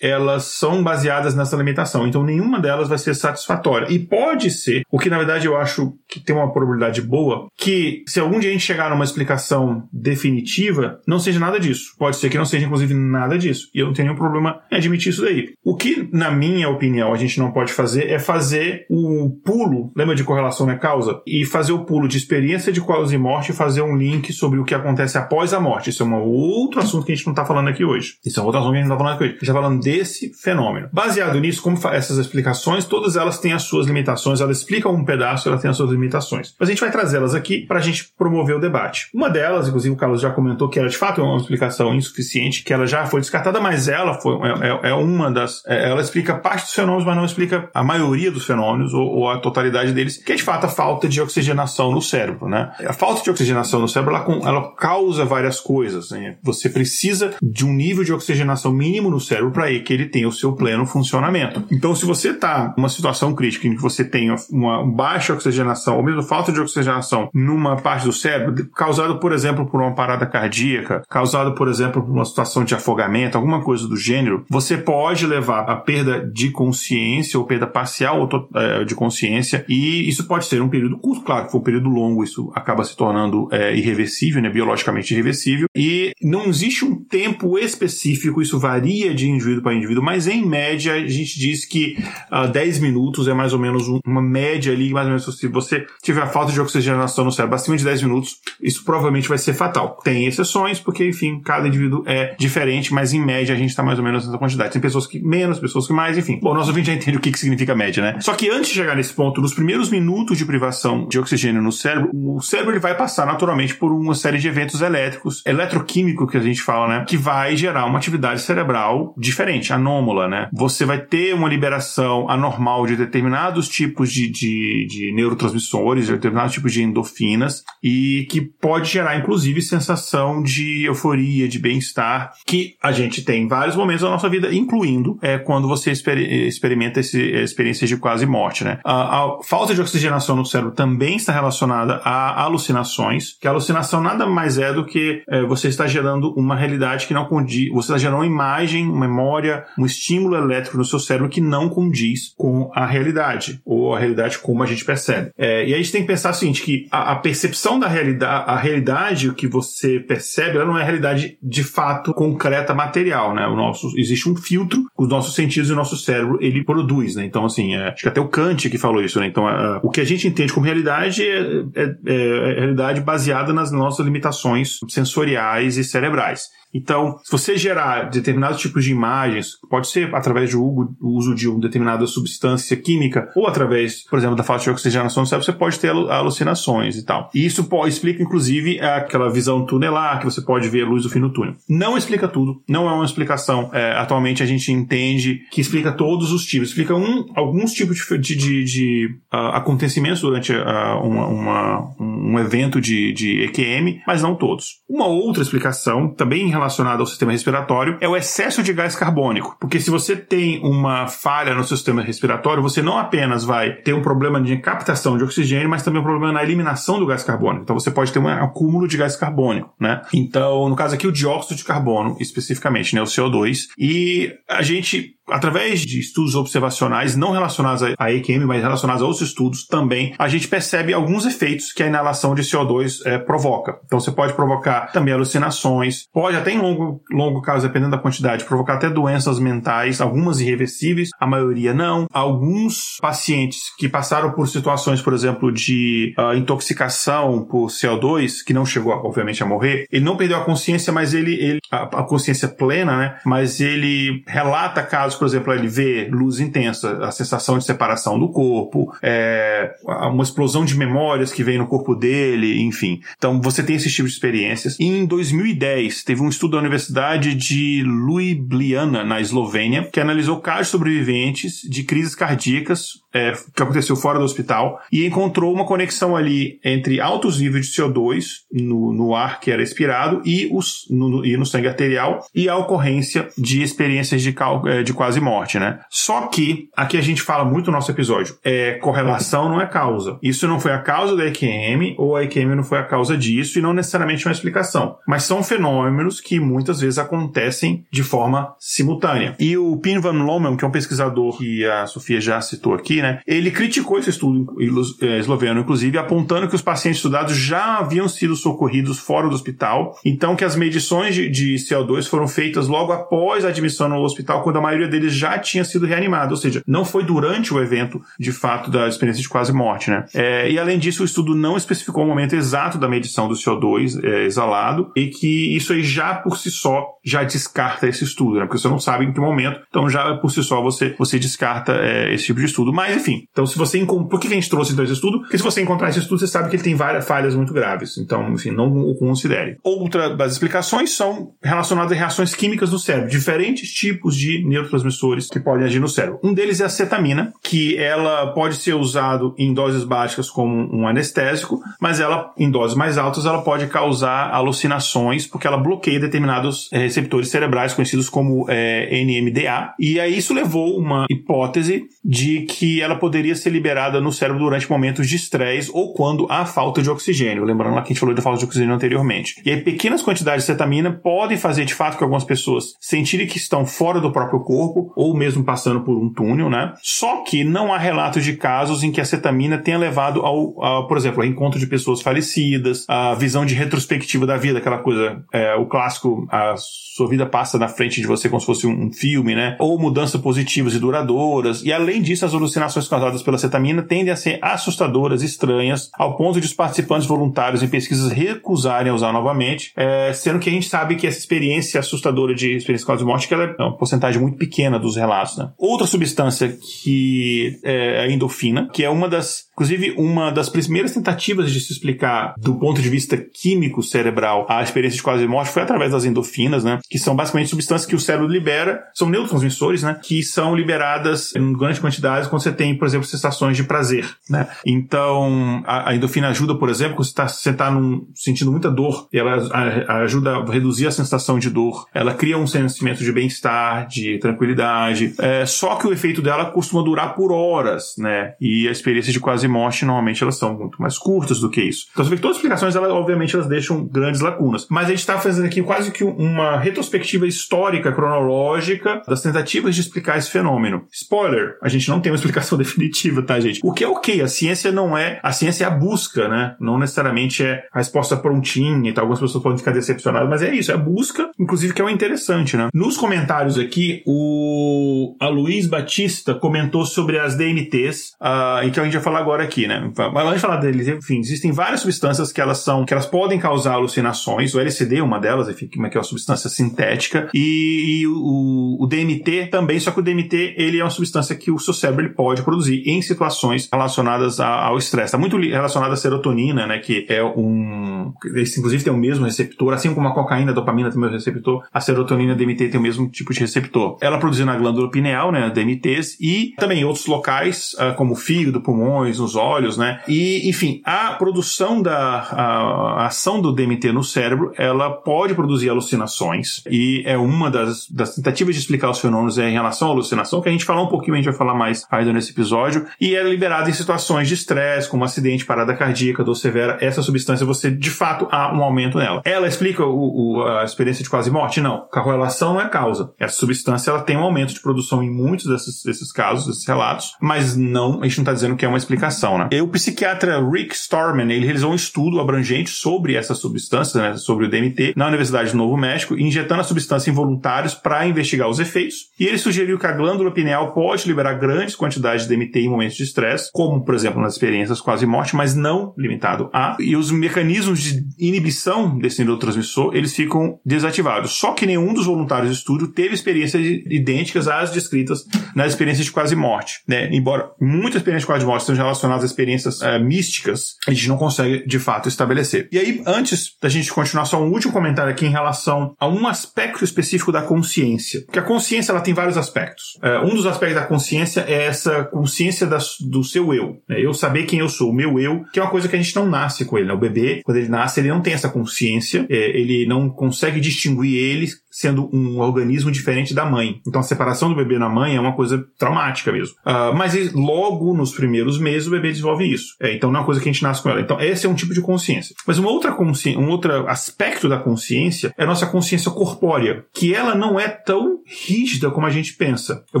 [0.00, 2.06] elas são baseadas nessa limitação.
[2.06, 3.86] Então nenhuma delas vai ser satisfatória.
[3.90, 8.02] E pode ser, o que na verdade eu acho que tem uma probabilidade boa, que
[8.06, 11.94] se algum dia a gente chegar numa explicação definitiva, não seja nada disso.
[11.98, 13.68] Pode ser que não seja, inclusive, nada disso.
[13.74, 15.52] E eu não tenho nenhum problema em admitir isso daí.
[15.64, 20.14] O que, na minha opinião, a gente não pode fazer é fazer o pulo, lembra
[20.14, 21.20] de correlação é causa?
[21.26, 24.58] E fazer o pulo de experiência de causa e morte e fazer um link sobre
[24.58, 25.90] o que acontece após a morte.
[25.90, 28.14] Isso é um outro assunto que a gente não está falando aqui hoje.
[28.24, 29.27] Isso é um outro assunto que a gente não está falando aqui hoje.
[29.32, 30.88] Gente está falando desse fenômeno.
[30.92, 35.48] Baseado nisso, como essas explicações, todas elas têm as suas limitações, elas explicam um pedaço,
[35.48, 36.54] ela tem as suas limitações.
[36.58, 39.08] Mas a gente vai trazê-las aqui para a gente promover o debate.
[39.14, 42.62] Uma delas, inclusive o Carlos já comentou que ela de fato é uma explicação insuficiente,
[42.62, 45.62] que ela já foi descartada, mas ela foi, é, é, é uma das.
[45.66, 49.30] É, ela explica parte dos fenômenos, mas não explica a maioria dos fenômenos ou, ou,
[49.30, 52.72] a totalidade deles, que é de fato a falta de oxigenação no cérebro, né?
[52.86, 56.10] A falta de oxigenação no cérebro, ela, ela causa várias coisas.
[56.10, 56.36] Né?
[56.42, 60.32] Você precisa de um nível de oxigenação mínimo no cérebro para que ele tenha o
[60.32, 61.64] seu pleno funcionamento.
[61.70, 66.02] Então, se você está numa situação crítica em que você tem uma baixa oxigenação, ou
[66.02, 71.02] mesmo falta de oxigenação numa parte do cérebro, causado, por exemplo, por uma parada cardíaca,
[71.08, 75.60] causado, por exemplo, por uma situação de afogamento, alguma coisa do gênero, você pode levar
[75.62, 80.68] a perda de consciência ou perda parcial é, de consciência, e isso pode ser um
[80.68, 84.50] período curto, claro, se for um período longo, isso acaba se tornando é, irreversível, né,
[84.50, 90.26] biologicamente irreversível, e não existe um tempo específico, isso varia de indivíduo para indivíduo, mas
[90.26, 94.00] em média a gente diz que uh, ah, 10 minutos é mais ou menos um,
[94.06, 97.76] uma média ali, mais ou menos se você tiver falta de oxigenação no cérebro acima
[97.76, 99.98] de 10 minutos, isso provavelmente vai ser fatal.
[100.02, 103.98] Tem exceções, porque enfim, cada indivíduo é diferente, mas em média a gente está mais
[103.98, 104.72] ou menos nessa quantidade.
[104.72, 106.38] Tem pessoas que menos, pessoas que mais, enfim.
[106.42, 108.20] Bom, nosso ouvinte já entende o que, que significa média, né?
[108.20, 111.72] Só que antes de chegar nesse ponto, nos primeiros minutos de privação de oxigênio no
[111.72, 116.36] cérebro, o cérebro ele vai passar naturalmente por uma série de eventos elétricos, eletroquímico que
[116.36, 117.04] a gente fala, né?
[117.06, 120.48] Que vai gerar uma atividade cerebral diferente, anômala, né?
[120.52, 126.52] Você vai ter uma liberação anormal de determinados tipos de, de, de neurotransmissores, de determinados
[126.52, 132.92] tipos de endorfinas, e que pode gerar, inclusive, sensação de euforia, de bem-estar, que a
[132.92, 137.20] gente tem em vários momentos da nossa vida, incluindo é, quando você exper experimenta esse,
[137.20, 138.78] experiências de quase morte, né?
[138.84, 144.00] A, a, falta de oxigenação no cérebro também está relacionada a alucinações, que a alucinação
[144.00, 147.92] nada mais é do que é, você está gerando uma realidade que não condiz, você
[147.92, 152.34] está gerando uma imagem, uma memória, um estímulo elétrico no seu cérebro que não condiz
[152.36, 155.30] com a realidade, ou a realidade como a gente percebe.
[155.36, 158.44] É, e a gente tem que pensar o seguinte, que a, a percepção da realidade,
[158.46, 163.34] a realidade, o que você percebe, ela não é a realidade de fato concreta, material,
[163.34, 163.46] né?
[163.46, 167.24] O nosso, existe um filtro, os nossos sentidos e o nosso cérebro, ele produz, né?
[167.24, 169.26] Então, assim, é, acho que até o Kant que falou isso, né?
[169.26, 171.40] Então, é, o que a gente entende como realidade é,
[171.74, 176.48] é, é, é realidade baseada nas nossas limitações sensoriais e cerebrais.
[176.72, 181.60] Então, se você gerar determinados tipos de imagens, pode ser através do uso de uma
[181.60, 185.78] determinada substância química, ou através, por exemplo, da falta de oxigenação no cérebro, você pode
[185.78, 187.30] ter alucinações e tal.
[187.34, 191.10] E isso pode, explica, inclusive, aquela visão tunelar, que você pode ver a luz do
[191.10, 191.54] fim do túnel.
[191.68, 193.70] Não explica tudo, não é uma explicação.
[193.72, 196.68] É, atualmente a gente entende que explica todos os tipos.
[196.68, 202.38] Explica um, alguns tipos de, de, de, de uh, acontecimentos durante uh, uma, uma, um
[202.38, 204.78] evento de, de EQM, mas não todos.
[204.88, 209.56] Uma outra explicação, também em relacionado ao sistema respiratório é o excesso de gás carbônico.
[209.60, 214.02] Porque se você tem uma falha no sistema respiratório, você não apenas vai ter um
[214.02, 217.62] problema de captação de oxigênio, mas também um problema na eliminação do gás carbônico.
[217.62, 220.02] Então você pode ter um acúmulo de gás carbônico, né?
[220.12, 223.02] Então, no caso aqui, o dióxido de carbono, especificamente, né?
[223.02, 223.68] O CO2.
[223.78, 229.28] E a gente através de estudos observacionais não relacionados à EQM, mas relacionados a outros
[229.28, 233.78] estudos também, a gente percebe alguns efeitos que a inalação de CO2 é, provoca.
[233.84, 238.44] Então você pode provocar também alucinações, pode até em longo, longo caso, dependendo da quantidade,
[238.44, 242.06] provocar até doenças mentais, algumas irreversíveis, a maioria não.
[242.12, 248.64] Alguns pacientes que passaram por situações, por exemplo, de uh, intoxicação por CO2, que não
[248.64, 252.48] chegou, obviamente, a morrer, ele não perdeu a consciência, mas ele, ele a, a consciência
[252.48, 253.18] plena, né?
[253.24, 258.30] Mas ele relata casos por exemplo, ele vê luz intensa, a sensação de separação do
[258.30, 263.00] corpo, é, uma explosão de memórias que vem no corpo dele, enfim.
[263.16, 264.78] Então você tem esse tipo de experiências.
[264.78, 270.68] E em 2010, teve um estudo da Universidade de Ljubljana, na Eslovênia, que analisou casos
[270.68, 276.60] sobreviventes de crises cardíacas é, que aconteceu fora do hospital e encontrou uma conexão ali
[276.64, 281.36] entre altos níveis de CO2 no, no ar que era expirado e, os, no, e
[281.36, 284.34] no sangue arterial e a ocorrência de experiências de,
[284.66, 285.80] é, de quase morte, né?
[285.90, 290.18] Só que, aqui a gente fala muito no nosso episódio, é correlação não é causa.
[290.22, 293.58] Isso não foi a causa da EQM ou a EQM não foi a causa disso
[293.58, 294.96] e não necessariamente uma explicação.
[295.06, 299.34] Mas são fenômenos que muitas vezes acontecem de forma simultânea.
[299.38, 303.00] E o Pin Van Lommel, que é um pesquisador que a Sofia já citou aqui,
[303.00, 303.20] né?
[303.26, 304.54] Ele criticou esse estudo
[305.00, 309.98] é, esloveno, inclusive, apontando que os pacientes estudados já haviam sido socorridos fora do hospital,
[310.04, 314.42] então que as medições de, de CO2 foram feitas logo após a admissão no hospital,
[314.42, 318.02] quando a maioria deles já tinha sido reanimado, ou seja, não foi durante o evento,
[318.20, 320.04] de fato, da experiência de quase morte, né?
[320.12, 324.04] É, e além disso, o estudo não especificou o momento exato da medição do CO2
[324.04, 328.46] é, exalado e que isso aí já por si só já descarta esse estudo, né?
[328.46, 331.72] Porque você não sabe em que momento, então já por si só você, você descarta
[331.72, 332.72] é, esse tipo de estudo.
[332.72, 333.24] Mas enfim.
[333.30, 334.08] Então, se você encontra.
[334.08, 335.20] Por que a gente trouxe então esse estudo?
[335.20, 337.98] Porque se você encontrar esse estudo, você sabe que ele tem várias falhas muito graves.
[337.98, 339.56] Então, enfim, não o considere.
[339.62, 343.10] Outra das explicações são relacionadas a reações químicas no cérebro.
[343.10, 346.20] Diferentes tipos de neurotransmissores que podem agir no cérebro.
[346.22, 350.86] Um deles é a cetamina, que ela pode ser usado em doses básicas como um
[350.86, 356.68] anestésico, mas ela, em doses mais altas, ela pode causar alucinações, porque ela bloqueia determinados
[356.72, 359.74] eh, receptores cerebrais conhecidos como é, eh, NMDA.
[359.78, 364.70] E aí isso levou uma hipótese de que ela poderia ser liberada no cérebro durante
[364.70, 367.44] momentos de estresse ou quando há falta de oxigênio.
[367.44, 369.40] Lembrando lá que a gente falou da falta de oxigênio anteriormente.
[369.44, 373.38] E aí pequenas quantidades de cetamina podem fazer de fato que algumas pessoas sentirem que
[373.38, 376.72] estão fora do próprio corpo ou mesmo passando por um túnel, né?
[376.82, 380.86] Só que não há relatos de casos em que a cetamina tenha levado ao, ao
[380.86, 385.24] por exemplo, ao encontro de pessoas falecidas, a visão de retrospectiva da vida, aquela coisa,
[385.32, 385.97] é, o clássico,
[386.30, 389.56] a sua vida passa na frente de você como se fosse um filme, né?
[389.58, 391.62] Ou mudanças positivas e duradouras.
[391.62, 396.40] E além disso, as alucinações causadas pela cetamina tendem a ser assustadoras, estranhas, ao ponto
[396.40, 400.68] de os participantes voluntários em pesquisas recusarem a usar novamente, é, sendo que a gente
[400.68, 404.20] sabe que essa experiência assustadora de experiência causa de morte que ela é uma porcentagem
[404.20, 405.36] muito pequena dos relatos.
[405.36, 405.50] Né?
[405.56, 411.50] Outra substância que é a endorfina, que é uma das Inclusive, uma das primeiras tentativas
[411.50, 415.62] de se explicar do ponto de vista químico cerebral a experiência de quase morte foi
[415.62, 416.78] através das endorfinas, né?
[416.88, 419.98] Que são basicamente substâncias que o cérebro libera, são neurotransmissores, né?
[420.00, 424.46] Que são liberadas em grande quantidade quando você tem, por exemplo, sensações de prazer, né?
[424.64, 429.08] Então, a, a endorfina ajuda, por exemplo, quando você está tá num, sentindo muita dor,
[429.12, 431.86] ela a, ajuda a reduzir a sensação de dor.
[431.92, 435.14] Ela cria um sentimento de bem-estar, de tranquilidade.
[435.18, 438.34] É, só que o efeito dela costuma durar por horas, né?
[438.40, 441.86] E a experiência de quase morte, normalmente elas são muito mais curtas do que isso.
[441.92, 444.66] Então você vê que todas as explicações, elas, obviamente, elas deixam grandes lacunas.
[444.70, 449.80] Mas a gente está fazendo aqui quase que uma retrospectiva histórica, cronológica, das tentativas de
[449.80, 450.84] explicar esse fenômeno.
[450.92, 453.60] Spoiler, a gente não tem uma explicação definitiva, tá, gente?
[453.62, 456.56] O que é ok, a ciência não é, a ciência é a busca, né?
[456.60, 459.02] Não necessariamente é a resposta prontinha e tal.
[459.02, 461.88] Algumas pessoas podem ficar decepcionadas, mas é isso, é a busca, inclusive, que é o
[461.88, 462.68] interessante, né?
[462.74, 468.84] Nos comentários aqui, o a Luiz Batista comentou sobre as DMTs, uh, e que a
[468.84, 469.90] gente vai falar agora aqui, né?
[470.12, 473.38] Mas antes de falar deles, enfim, existem várias substâncias que elas são, que elas podem
[473.38, 474.54] causar alucinações.
[474.54, 477.28] O LSD é uma delas, enfim, que é uma substância sintética.
[477.34, 481.50] E, e o, o, DMT também, só que o DMT, ele é uma substância que
[481.50, 485.06] o seu cérebro ele pode produzir em situações relacionadas a, ao estresse.
[485.06, 486.78] Está muito relacionado à serotonina, né?
[486.78, 488.12] Que é um...
[488.36, 491.16] Esse, inclusive tem o mesmo receptor, assim como a cocaína, a dopamina tem o mesmo
[491.16, 493.96] receptor, a serotonina, a DMT tem o mesmo tipo de receptor.
[494.00, 495.50] Ela é produzida na glândula pineal, né?
[495.50, 500.00] DMTs, e também em outros locais, ah, como fígado, pulmões, nos olhos, né?
[500.08, 505.68] E, enfim, a produção da a, a ação do DMT no cérebro, ela pode produzir
[505.68, 509.90] alucinações e é uma das, das tentativas de explicar os fenômenos é em relação à
[509.90, 512.86] alucinação, que a gente falou um pouquinho, a gente vai falar mais ainda nesse episódio,
[513.00, 517.44] e é liberada em situações de estresse, como acidente, parada cardíaca, dor severa, essa substância
[517.44, 519.20] você, de fato, há um aumento nela.
[519.24, 521.60] Ela explica o, o, a experiência de quase morte?
[521.60, 521.86] Não.
[521.90, 523.12] Correlação não é causa.
[523.18, 527.16] Essa substância, ela tem um aumento de produção em muitos desses, desses casos, desses relatos,
[527.20, 529.48] mas não, a gente não está dizendo que é uma explicação né?
[529.52, 534.46] E o psiquiatra Rick Storman, ele realizou um estudo abrangente sobre essa substância, né, sobre
[534.46, 538.58] o DMT, na Universidade do Novo México, injetando a substância em voluntários para investigar os
[538.58, 539.08] efeitos.
[539.18, 542.96] E ele sugeriu que a glândula pineal pode liberar grandes quantidades de DMT em momentos
[542.96, 546.76] de estresse, como, por exemplo, nas experiências quase morte, mas não limitado a.
[546.78, 551.32] E os mecanismos de inibição desse neurotransmissor, eles ficam desativados.
[551.32, 556.12] Só que nenhum dos voluntários do estudo teve experiências idênticas às descritas nas experiências de
[556.12, 556.80] quase morte.
[556.86, 557.08] Né?
[557.12, 561.16] Embora muitas experiências de quase morte estejam relacionadas a experiências é, místicas, a gente não
[561.16, 562.68] consegue de fato estabelecer.
[562.70, 566.26] E aí, antes da gente continuar, só um último comentário aqui em relação a um
[566.26, 568.22] aspecto específico da consciência.
[568.22, 569.98] Porque a consciência ela tem vários aspectos.
[570.02, 573.80] É, um dos aspectos da consciência é essa consciência da, do seu eu.
[573.88, 574.04] Né?
[574.04, 576.14] Eu saber quem eu sou, o meu eu, que é uma coisa que a gente
[576.16, 576.88] não nasce com ele.
[576.88, 576.94] Né?
[576.94, 581.16] O bebê, quando ele nasce, ele não tem essa consciência, é, ele não consegue distinguir
[581.16, 581.48] ele
[581.78, 583.80] sendo um organismo diferente da mãe.
[583.86, 586.56] Então a separação do bebê na mãe é uma coisa traumática mesmo.
[586.66, 589.76] Uh, mas logo nos primeiros meses o bebê desenvolve isso.
[589.80, 591.00] É, então não é uma coisa que a gente nasce com ela.
[591.00, 592.34] Então esse é um tipo de consciência.
[592.44, 597.14] Mas uma outra consciência, um outro aspecto da consciência é a nossa consciência corpórea, que
[597.14, 599.84] ela não é tão rígida como a gente pensa.
[599.94, 600.00] Eu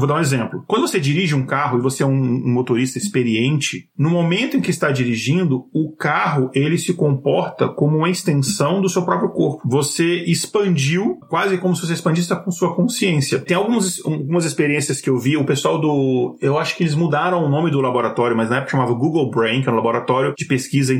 [0.00, 0.64] vou dar um exemplo.
[0.66, 4.60] Quando você dirige um carro e você é um, um motorista experiente, no momento em
[4.60, 9.62] que está dirigindo, o carro ele se comporta como uma extensão do seu próprio corpo.
[9.68, 13.38] Você expandiu quase como como se você expandisse a sua consciência.
[13.38, 16.36] Tem algumas, algumas experiências que eu vi, o pessoal do.
[16.40, 19.62] Eu acho que eles mudaram o nome do laboratório, mas na época chamava Google Brain,
[19.62, 20.94] que é um laboratório de pesquisa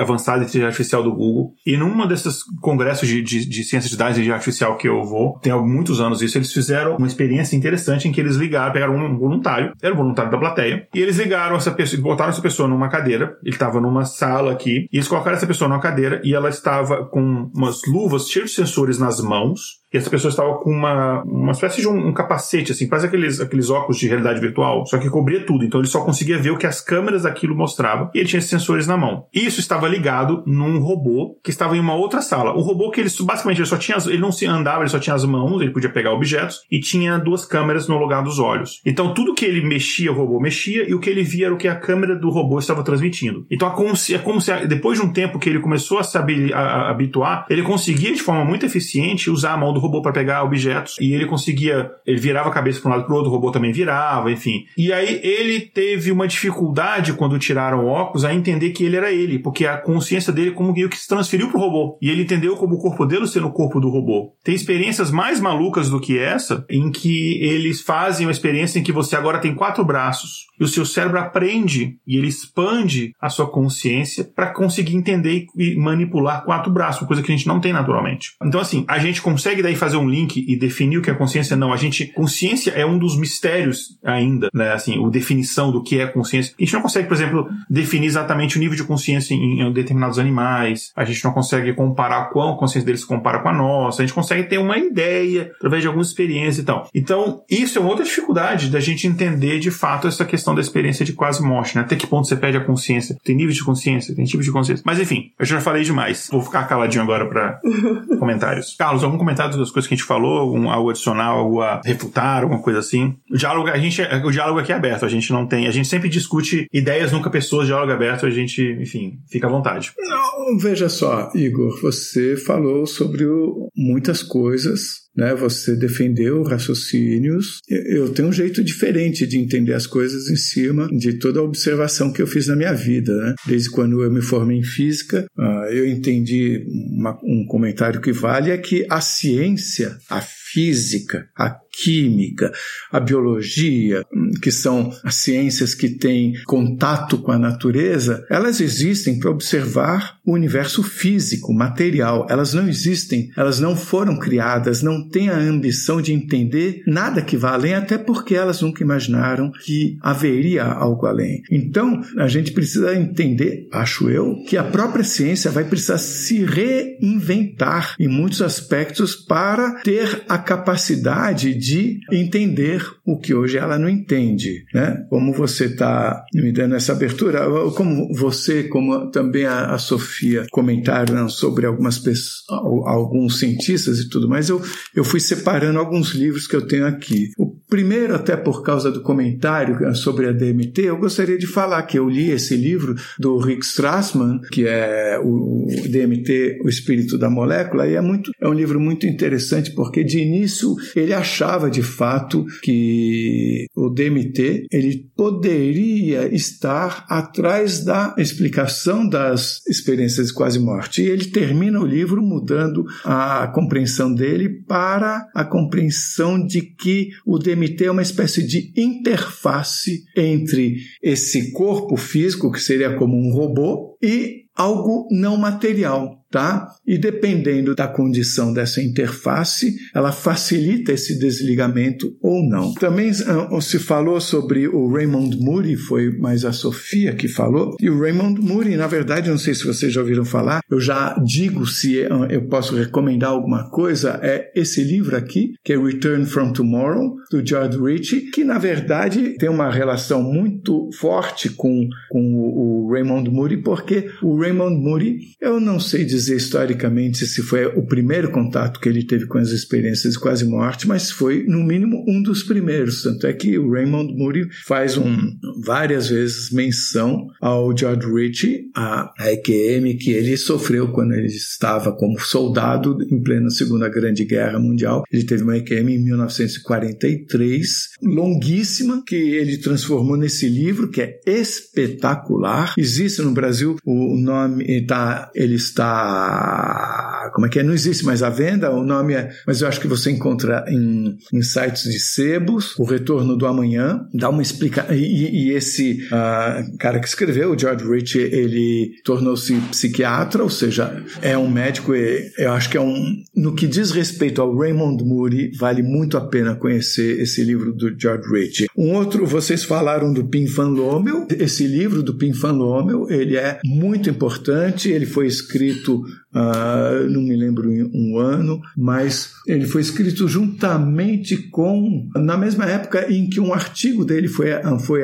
[0.00, 1.54] avançada de inteligência artificial do Google.
[1.66, 5.02] E numa desses congressos de, de, de ciência de dados e inteligência artificial que eu
[5.02, 8.72] vou, tem há muitos anos isso, eles fizeram uma experiência interessante em que eles ligaram,
[8.72, 12.42] pegaram um voluntário, era um voluntário da plateia, e eles ligaram essa pessoa, botaram essa
[12.42, 16.20] pessoa numa cadeira, ele estava numa sala aqui, e eles colocaram essa pessoa numa cadeira
[16.24, 20.54] e ela estava com umas luvas cheias de sensores nas mãos, e essa pessoa estava
[20.58, 24.40] com uma, uma espécie de um, um, capacete, assim, quase aqueles, aqueles óculos de realidade
[24.40, 25.64] virtual, só que cobria tudo.
[25.64, 28.86] Então ele só conseguia ver o que as câmeras daquilo mostravam e ele tinha sensores
[28.86, 29.26] na mão.
[29.32, 32.52] Isso estava ligado num robô que estava em uma outra sala.
[32.54, 35.14] O robô que ele basicamente ele só tinha, ele não se andava, ele só tinha
[35.14, 38.80] as mãos, ele podia pegar objetos e tinha duas câmeras no lugar dos olhos.
[38.86, 41.58] Então tudo que ele mexia, o robô mexia e o que ele via era o
[41.58, 43.46] que a câmera do robô estava transmitindo.
[43.50, 46.04] Então é como se, é como se depois de um tempo que ele começou a
[46.04, 50.42] se habituar, ele conseguia de forma muito eficiente usar a mão do robô para pegar
[50.42, 53.34] objetos e ele conseguia, ele virava a cabeça para um lado para o outro, o
[53.34, 54.64] robô também virava, enfim.
[54.76, 59.12] E aí ele teve uma dificuldade quando tiraram o óculos a entender que ele era
[59.12, 61.98] ele, porque a consciência dele como que se transferiu pro robô.
[62.00, 64.32] E ele entendeu como o corpo dele sendo o corpo do robô.
[64.42, 68.92] Tem experiências mais malucas do que essa, em que eles fazem uma experiência em que
[68.92, 73.50] você agora tem quatro braços e o seu cérebro aprende e ele expande a sua
[73.50, 78.34] consciência para conseguir entender e manipular quatro braços, coisa que a gente não tem naturalmente.
[78.44, 81.56] Então assim, a gente consegue daí fazer um link e definir o que é consciência?
[81.56, 84.72] Não, a gente consciência é um dos mistérios ainda, né?
[84.72, 86.54] Assim, a definição do que é consciência.
[86.58, 90.18] A gente não consegue, por exemplo, definir exatamente o nível de consciência em, em determinados
[90.18, 90.92] animais.
[90.94, 94.02] A gente não consegue comparar qual a consciência deles se compara com a nossa.
[94.02, 96.88] A gente consegue ter uma ideia através de algumas experiências e tal.
[96.94, 101.04] Então, isso é uma outra dificuldade da gente entender de fato essa questão da experiência
[101.04, 101.82] de quase morte, né?
[101.82, 103.16] Até que ponto você perde a consciência?
[103.24, 104.82] Tem nível de consciência, tem tipo de consciência.
[104.86, 106.28] Mas enfim, eu já falei demais.
[106.30, 107.60] Vou ficar caladinho agora para
[108.18, 108.74] comentários.
[108.76, 110.38] Carlos, algum comentário das coisas que a gente falou?
[110.38, 113.16] Algum, algo adicional, algo a refutar, alguma coisa assim?
[113.30, 115.04] O diálogo, a gente, o diálogo aqui é aberto.
[115.04, 118.26] A gente não tem, a gente sempre discute ideias, nunca pessoas, diálogo aberto.
[118.26, 119.92] A gente, enfim, fica à vontade.
[119.98, 125.34] Não, veja só, Igor, você falou sobre o, muitas coisas né?
[125.34, 127.60] Você defendeu raciocínios.
[127.68, 132.12] Eu tenho um jeito diferente de entender as coisas em cima de toda a observação
[132.12, 133.34] que eu fiz na minha vida, né?
[133.46, 138.50] Desde quando eu me formei em física, ah, eu entendi uma, um comentário que vale
[138.50, 142.52] é que a ciência, a física, a química,
[142.90, 144.04] a biologia,
[144.42, 150.34] que são as ciências que têm contato com a natureza, elas existem para observar o
[150.34, 152.26] universo físico, material.
[152.28, 157.36] Elas não existem, elas não foram criadas, não têm a ambição de entender nada que
[157.36, 161.42] vá além, até porque elas nunca imaginaram que haveria algo além.
[161.50, 167.94] Então, a gente precisa entender, acho eu, que a própria ciência vai precisar se reinventar
[167.98, 174.64] em muitos aspectos para ter a capacidade de entender o que hoje ela não entende,
[174.74, 175.06] né?
[175.08, 177.46] Como você está me dando essa abertura,
[177.76, 184.28] como você, como também a, a Sofia comentaram sobre algumas pessoas, alguns cientistas e tudo
[184.28, 184.60] mais, eu,
[184.94, 187.30] eu fui separando alguns livros que eu tenho aqui.
[187.38, 191.98] O primeiro, até por causa do comentário sobre a DMT, eu gostaria de falar que
[191.98, 197.86] eu li esse livro do Rick Strassman, que é o DMT, o espírito da molécula,
[197.86, 202.44] e é muito, é um livro muito interessante porque de início ele achava de fato
[202.62, 211.02] que o DMT ele poderia estar atrás da explicação das experiências de quase morte.
[211.02, 217.38] E ele termina o livro mudando a compreensão dele para a compreensão de que o
[217.38, 223.96] DMT é uma espécie de interface entre esse corpo físico, que seria como um robô,
[224.02, 226.66] e algo não material, tá?
[226.84, 232.72] E dependendo da condição dessa interface, ela facilita esse desligamento ou não.
[232.74, 237.76] Também uh, se falou sobre o Raymond Moody, foi mais a Sofia que falou.
[237.78, 241.14] E o Raymond Moody, na verdade, não sei se vocês já ouviram falar, eu já
[241.22, 246.24] digo se uh, eu posso recomendar alguma coisa, é esse livro aqui, que é Return
[246.24, 252.34] from Tomorrow, do George Ritchie, que na verdade tem uma relação muito forte com, com
[252.34, 257.66] o Raymond Moody, porque o Raymond Moody, eu não sei dizer dizer historicamente se foi
[257.66, 261.62] o primeiro contato que ele teve com as experiências de quase morte, mas foi, no
[261.62, 263.02] mínimo, um dos primeiros.
[263.02, 265.16] Tanto é que o Raymond Moody faz um,
[265.64, 271.92] várias vezes menção ao George Ritchie, a, a EQM que ele sofreu quando ele estava
[271.92, 275.02] como soldado em plena Segunda Grande Guerra Mundial.
[275.10, 282.74] Ele teve uma EQM em 1943, longuíssima, que ele transformou nesse livro, que é espetacular.
[282.78, 287.62] Existe no Brasil o nome, tá, ele está a como é que é?
[287.62, 291.16] Não existe mais a venda, o nome é, mas eu acho que você encontra em,
[291.32, 294.94] em sites de sebos, O Retorno do Amanhã, dá uma explicação.
[294.94, 301.02] E, e, esse uh, cara que escreveu, o George Rich, ele tornou-se psiquiatra, ou seja,
[301.20, 303.22] é um médico, eu acho que é um.
[303.34, 307.98] No que diz respeito ao Raymond Moody, vale muito a pena conhecer esse livro do
[307.98, 308.66] George Rich.
[308.76, 313.36] Um outro, vocês falaram do Pim Van Lommel, esse livro do Pim Van Lommel, ele
[313.36, 316.01] é muito importante, ele foi escrito
[316.34, 323.12] Uh, não me lembro um ano, mas ele foi escrito juntamente com, na mesma época
[323.12, 324.48] em que um artigo dele foi,
[324.84, 325.02] foi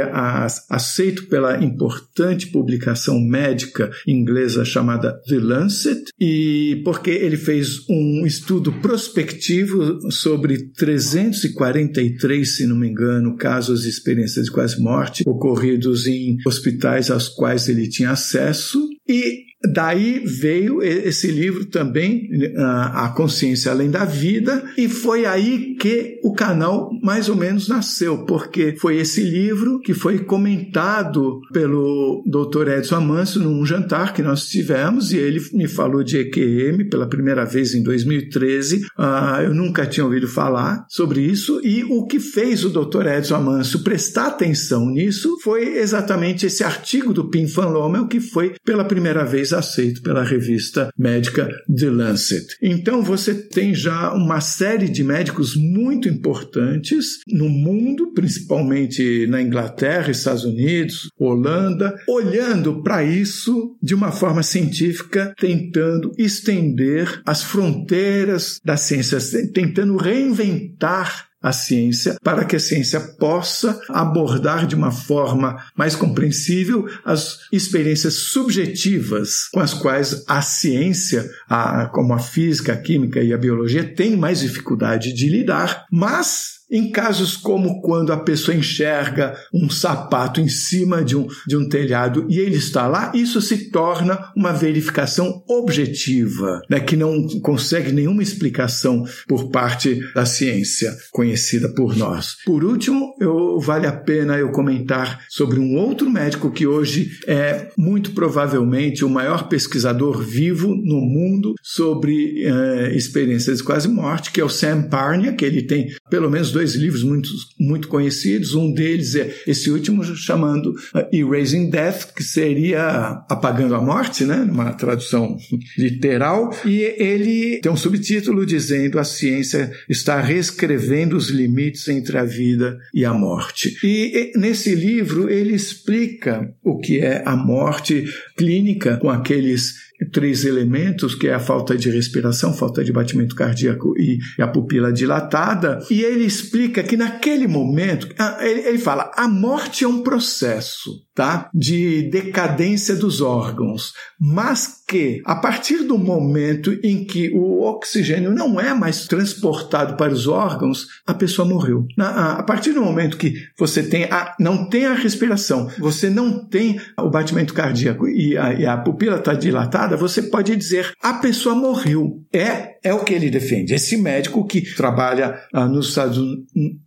[0.69, 8.73] aceito pela importante publicação médica inglesa chamada The Lancet, e porque ele fez um estudo
[8.73, 16.39] prospectivo sobre 343, se não me engano, casos e experiências de quase morte ocorridos em
[16.47, 23.91] hospitais aos quais ele tinha acesso, e Daí veio esse livro também, A Consciência Além
[23.91, 29.21] da Vida, e foi aí que o canal mais ou menos nasceu, porque foi esse
[29.23, 32.69] livro que foi comentado pelo Dr.
[32.69, 37.45] Edson Amâncio num jantar que nós tivemos, e ele me falou de EQM pela primeira
[37.45, 38.87] vez em 2013.
[38.97, 43.07] Ah, eu nunca tinha ouvido falar sobre isso, e o que fez o Dr.
[43.07, 48.55] Edson Amâncio prestar atenção nisso foi exatamente esse artigo do Pim Van Lommel, que foi
[48.65, 52.47] pela primeira vez aceito pela revista médica The Lancet.
[52.63, 60.11] Então você tem já uma série de médicos muito importantes no mundo, principalmente na Inglaterra,
[60.11, 68.77] Estados Unidos, Holanda, olhando para isso de uma forma científica, tentando estender as fronteiras da
[68.77, 69.19] ciência,
[69.53, 76.87] tentando reinventar a ciência, para que a ciência possa abordar de uma forma mais compreensível
[77.05, 83.33] as experiências subjetivas com as quais a ciência, a, como a física, a química e
[83.33, 89.35] a biologia, tem mais dificuldade de lidar, mas em casos como quando a pessoa enxerga
[89.53, 93.71] um sapato em cima de um, de um telhado e ele está lá, isso se
[93.71, 101.69] torna uma verificação objetiva, né, que não consegue nenhuma explicação por parte da ciência conhecida
[101.69, 102.37] por nós.
[102.45, 107.69] Por último, eu, vale a pena eu comentar sobre um outro médico que hoje é
[107.77, 114.41] muito provavelmente o maior pesquisador vivo no mundo sobre eh, experiências de quase morte, que
[114.41, 117.29] é o Sam Parnia, que ele tem pelo menos dois livros muito,
[117.59, 118.55] muito conhecidos.
[118.55, 124.37] Um deles é esse último, chamando uh, Erasing Death, que seria Apagando a Morte, né?
[124.51, 125.37] Uma tradução
[125.79, 126.51] literal.
[126.65, 132.77] E ele tem um subtítulo dizendo: A ciência está reescrevendo os limites entre a vida
[132.93, 133.77] e a morte.
[133.85, 138.05] E nesse livro ele explica o que é a morte
[138.37, 143.95] clínica com aqueles três elementos, que é a falta de respiração, falta de batimento cardíaco
[143.99, 145.81] e a pupila dilatada.
[145.91, 151.51] E ele explica que naquele momento, ah, ele fala, a morte é um processo tá?
[151.53, 158.61] de decadência dos órgãos, mas que a partir do momento em que o oxigênio não
[158.61, 161.87] é mais transportado para os órgãos, a pessoa morreu.
[161.99, 166.81] A partir do momento que você tem a, não tem a respiração, você não tem
[166.97, 171.55] o batimento cardíaco e a, e a pupila está dilatada, você pode dizer a pessoa
[171.55, 172.23] morreu.
[172.33, 173.75] É é o que ele defende.
[173.75, 175.97] Esse médico que trabalha ah, nos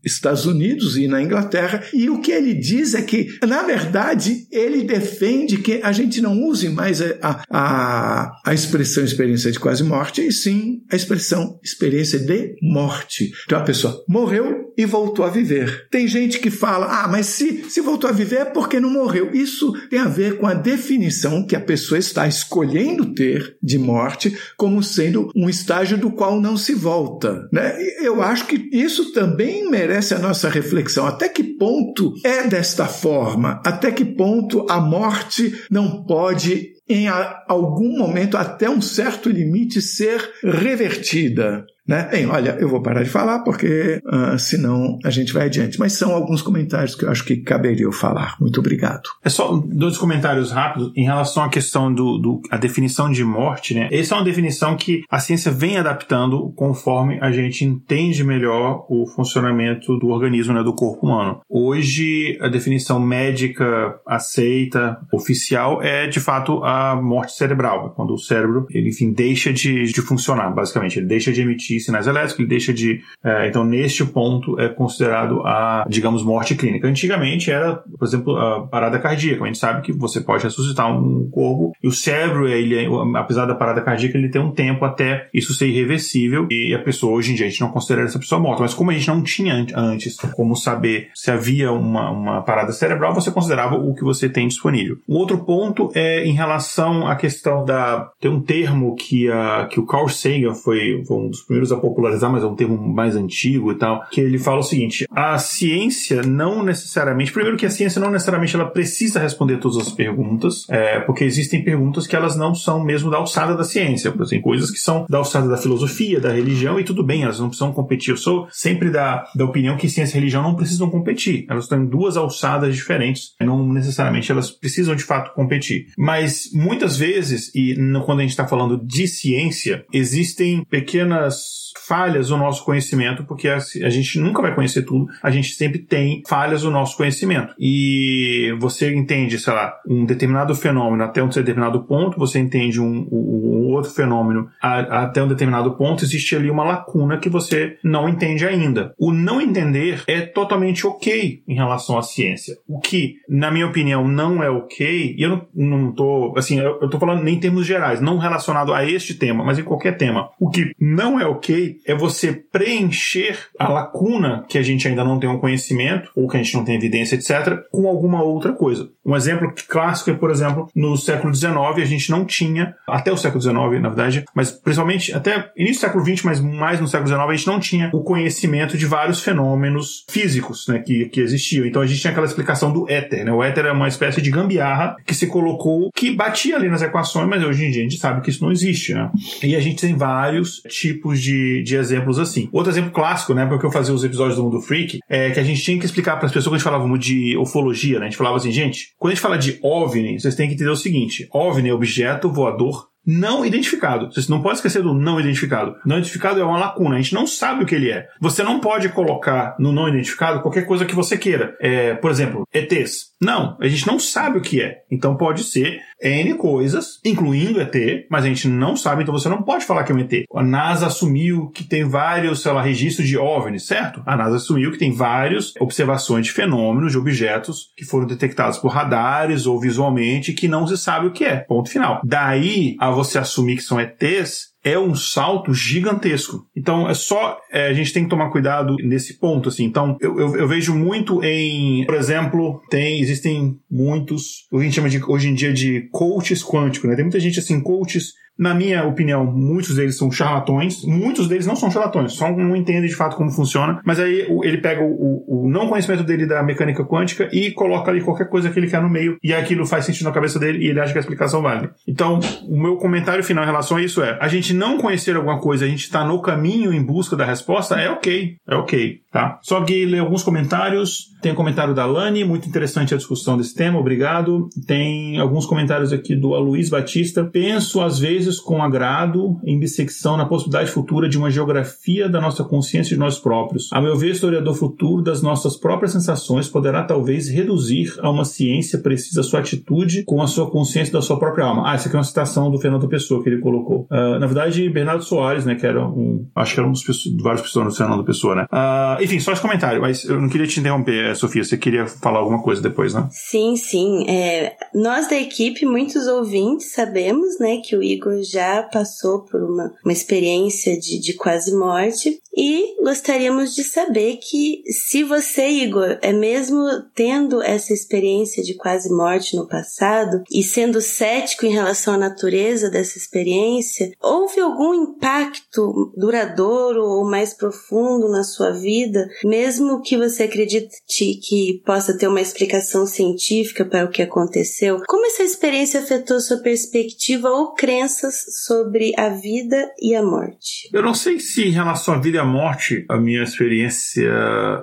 [0.03, 4.83] Estados Unidos e na Inglaterra e o que ele diz é que na verdade ele
[4.83, 10.25] defende que a gente não use mais a, a a, expressão experiência de quase morte,
[10.25, 13.31] e sim a expressão experiência de morte.
[13.45, 15.87] Então a pessoa morreu e voltou a viver.
[15.89, 19.31] Tem gente que fala, ah, mas se, se voltou a viver é porque não morreu.
[19.33, 24.35] Isso tem a ver com a definição que a pessoa está escolhendo ter de morte
[24.57, 27.47] como sendo um estágio do qual não se volta.
[27.51, 27.75] Né?
[28.01, 31.05] Eu acho que isso também merece a nossa reflexão.
[31.05, 33.61] Até que ponto é desta forma?
[33.65, 40.29] Até que ponto a morte não pode em algum momento, até um certo limite, ser
[40.43, 41.65] revertida.
[41.87, 42.07] Né?
[42.11, 45.79] Bem, olha, eu vou parar de falar porque uh, senão a gente vai adiante.
[45.79, 48.35] Mas são alguns comentários que eu acho que caberia eu falar.
[48.39, 49.03] Muito obrigado.
[49.23, 53.73] É só dois comentários rápidos em relação à questão do, do a definição de morte,
[53.73, 53.89] né?
[53.91, 59.05] Essa é uma definição que a ciência vem adaptando conforme a gente entende melhor o
[59.07, 61.41] funcionamento do organismo, né, do corpo humano.
[61.49, 68.65] Hoje a definição médica aceita, oficial, é de fato a morte cerebral, quando o cérebro,
[68.69, 72.47] ele, enfim, deixa de, de funcionar, basicamente, ele deixa de emitir emitir sinais elétricos, ele
[72.47, 73.01] deixa de.
[73.23, 76.87] É, então, neste ponto, é considerado a, digamos, morte clínica.
[76.87, 79.43] Antigamente era, por exemplo, a parada cardíaca.
[79.43, 83.55] A gente sabe que você pode ressuscitar um corpo e o cérebro, ele, apesar da
[83.55, 87.35] parada cardíaca, ele tem um tempo até isso ser irreversível e a pessoa, hoje em
[87.35, 88.63] dia, a gente não considera essa pessoa morta.
[88.63, 93.13] Mas como a gente não tinha antes como saber se havia uma, uma parada cerebral,
[93.13, 94.97] você considerava o que você tem disponível.
[95.07, 98.11] Um outro ponto é em relação à questão da.
[98.19, 101.77] Tem um termo que, a, que o Carl Sagan foi, foi um dos primeiros a
[101.77, 105.37] popularizar, mas é um termo mais antigo e tal, que ele fala o seguinte: a
[105.37, 107.33] ciência não necessariamente.
[107.33, 111.61] Primeiro, que a ciência não necessariamente ela precisa responder todas as perguntas, é, porque existem
[111.63, 114.11] perguntas que elas não são mesmo da alçada da ciência.
[114.11, 117.39] Por exemplo, coisas que são da alçada da filosofia, da religião, e tudo bem, elas
[117.39, 118.11] não precisam competir.
[118.11, 121.45] Eu sou sempre da, da opinião que ciência e religião não precisam competir.
[121.49, 125.87] Elas estão em duas alçadas diferentes, não necessariamente elas precisam de fato competir.
[125.97, 131.50] Mas muitas vezes, e quando a gente está falando de ciência, existem pequenas
[131.87, 136.21] falhas no nosso conhecimento, porque a, gente nunca vai conhecer tudo, a gente sempre tem
[136.27, 137.53] falhas no nosso conhecimento.
[137.59, 143.07] E você entende, sei lá, um determinado fenômeno até um determinado ponto, você entende um,
[143.11, 147.77] um, um outro fenômeno a, até um determinado ponto, existe ali uma lacuna que você
[147.83, 148.93] não entende ainda.
[148.97, 152.55] O não entender é totalmente ok em relação à ciência.
[152.67, 156.99] O que, na minha opinião, não é ok, e eu não, tô, assim, eu, tô
[156.99, 160.29] falando nem em termos gerais, não relacionado a este tema, mas em qualquer tema.
[160.39, 161.40] O que não é ok
[161.85, 166.37] é você preencher a lacuna que a gente ainda não tem um conhecimento, ou que
[166.37, 168.89] a gente não tem evidência, etc., com alguma outra coisa.
[169.05, 173.17] Um exemplo clássico é, por exemplo, no século XIX a gente não tinha, até o
[173.17, 177.07] século XIX, na verdade, mas principalmente até início do século XX, mas mais no século
[177.07, 181.65] XIX, a gente não tinha o conhecimento de vários fenômenos físicos né, que, que existiam.
[181.65, 183.25] Então a gente tinha aquela explicação do éter.
[183.25, 183.31] Né?
[183.31, 187.27] O éter é uma espécie de gambiarra que se colocou, que batia ali nas equações,
[187.27, 188.93] mas hoje em dia a gente sabe que isso não existe.
[188.93, 189.09] Né?
[189.43, 191.30] E a gente tem vários tipos de,
[191.63, 192.49] de exemplos assim.
[192.51, 195.43] Outro exemplo clássico, né, porque eu fazia os episódios do Mundo Freak, é que a
[195.43, 198.05] gente tinha que explicar para as pessoas quando a gente falava de ufologia, né?
[198.05, 200.69] A gente falava assim, gente, quando a gente fala de OVNI, vocês têm que entender
[200.69, 204.11] o seguinte: OVNI é objeto voador não identificado.
[204.11, 205.75] Você não pode esquecer do não identificado.
[205.85, 208.07] Não identificado é uma lacuna, a gente não sabe o que ele é.
[208.19, 211.55] Você não pode colocar no não identificado qualquer coisa que você queira.
[211.59, 213.11] É, por exemplo, ETs.
[213.19, 214.81] Não, a gente não sabe o que é.
[214.89, 217.75] Então pode ser N coisas, incluindo ET,
[218.09, 220.25] mas a gente não sabe, então você não pode falar que é um ET.
[220.33, 224.01] A NASA assumiu que tem vários, sei lá, registros de OVNIs, certo?
[224.05, 228.71] A NASA assumiu que tem várias observações de fenômenos, de objetos que foram detectados por
[228.71, 231.37] radares ou visualmente que não se sabe o que é.
[231.37, 232.01] Ponto final.
[232.03, 236.45] Daí a você assumir que são ETs, é um salto gigantesco.
[236.55, 239.63] Então é só é, a gente tem que tomar cuidado nesse ponto, assim.
[239.63, 244.65] Então eu, eu, eu, vejo muito em, por exemplo, tem existem muitos o que a
[244.65, 246.95] gente chama de hoje em dia de coaches quânticos, né?
[246.95, 251.55] Tem muita gente assim coaches na minha opinião, muitos deles são charlatões, muitos deles não
[251.55, 255.47] são charlatões, só não entendem de fato como funciona, mas aí ele pega o, o,
[255.47, 258.89] não conhecimento dele da mecânica quântica e coloca ali qualquer coisa que ele quer no
[258.89, 261.69] meio e aquilo faz sentido na cabeça dele e ele acha que a explicação vale.
[261.87, 265.39] Então, o meu comentário final em relação a isso é: a gente não conhecer alguma
[265.39, 269.39] coisa, a gente está no caminho em busca da resposta, é ok, é ok, tá?
[269.43, 271.11] Só que ler alguns comentários.
[271.21, 274.49] Tem um comentário da Lani, muito interessante a discussão desse tema, obrigado.
[274.65, 277.23] Tem alguns comentários aqui do Luiz Batista.
[277.23, 282.43] Penso às vezes com agrado em bissecção na possibilidade futura de uma geografia da nossa
[282.43, 283.69] consciência de nós próprios.
[283.71, 288.79] A meu ver, historiador futuro das nossas próprias sensações poderá talvez reduzir a uma ciência
[288.79, 291.63] precisa sua atitude com a sua consciência da sua própria alma.
[291.65, 293.87] Ah, essa aqui é uma citação do Fernando Pessoa que ele colocou.
[293.91, 296.83] Uh, na verdade, Bernardo Soares, né, que era um, acho que era um dos
[297.21, 298.45] vários pessoas do Fernando Pessoa, né?
[298.51, 301.87] Uh, enfim, só esse comentário, mas eu não queria te interromper, eh, Sofia, você queria
[301.87, 303.07] falar alguma coisa depois, né?
[303.11, 304.05] Sim, sim.
[304.09, 309.73] É, nós da equipe, muitos ouvintes, sabemos, né, que o Igor já passou por uma,
[309.83, 316.13] uma experiência de, de quase morte e gostaríamos de saber que se você, Igor, é
[316.13, 316.65] mesmo
[316.95, 322.69] tendo essa experiência de quase morte no passado e sendo cético em relação à natureza
[322.69, 330.23] dessa experiência, houve algum impacto duradouro ou mais profundo na sua vida, mesmo que você
[330.23, 334.81] acredite que possa ter uma explicação científica para o que aconteceu?
[334.87, 338.15] Como essa experiência afetou sua perspectiva ou crenças
[338.45, 340.69] sobre a vida e a morte?
[340.71, 344.11] Eu não sei se em relação à vida a morte, a minha experiência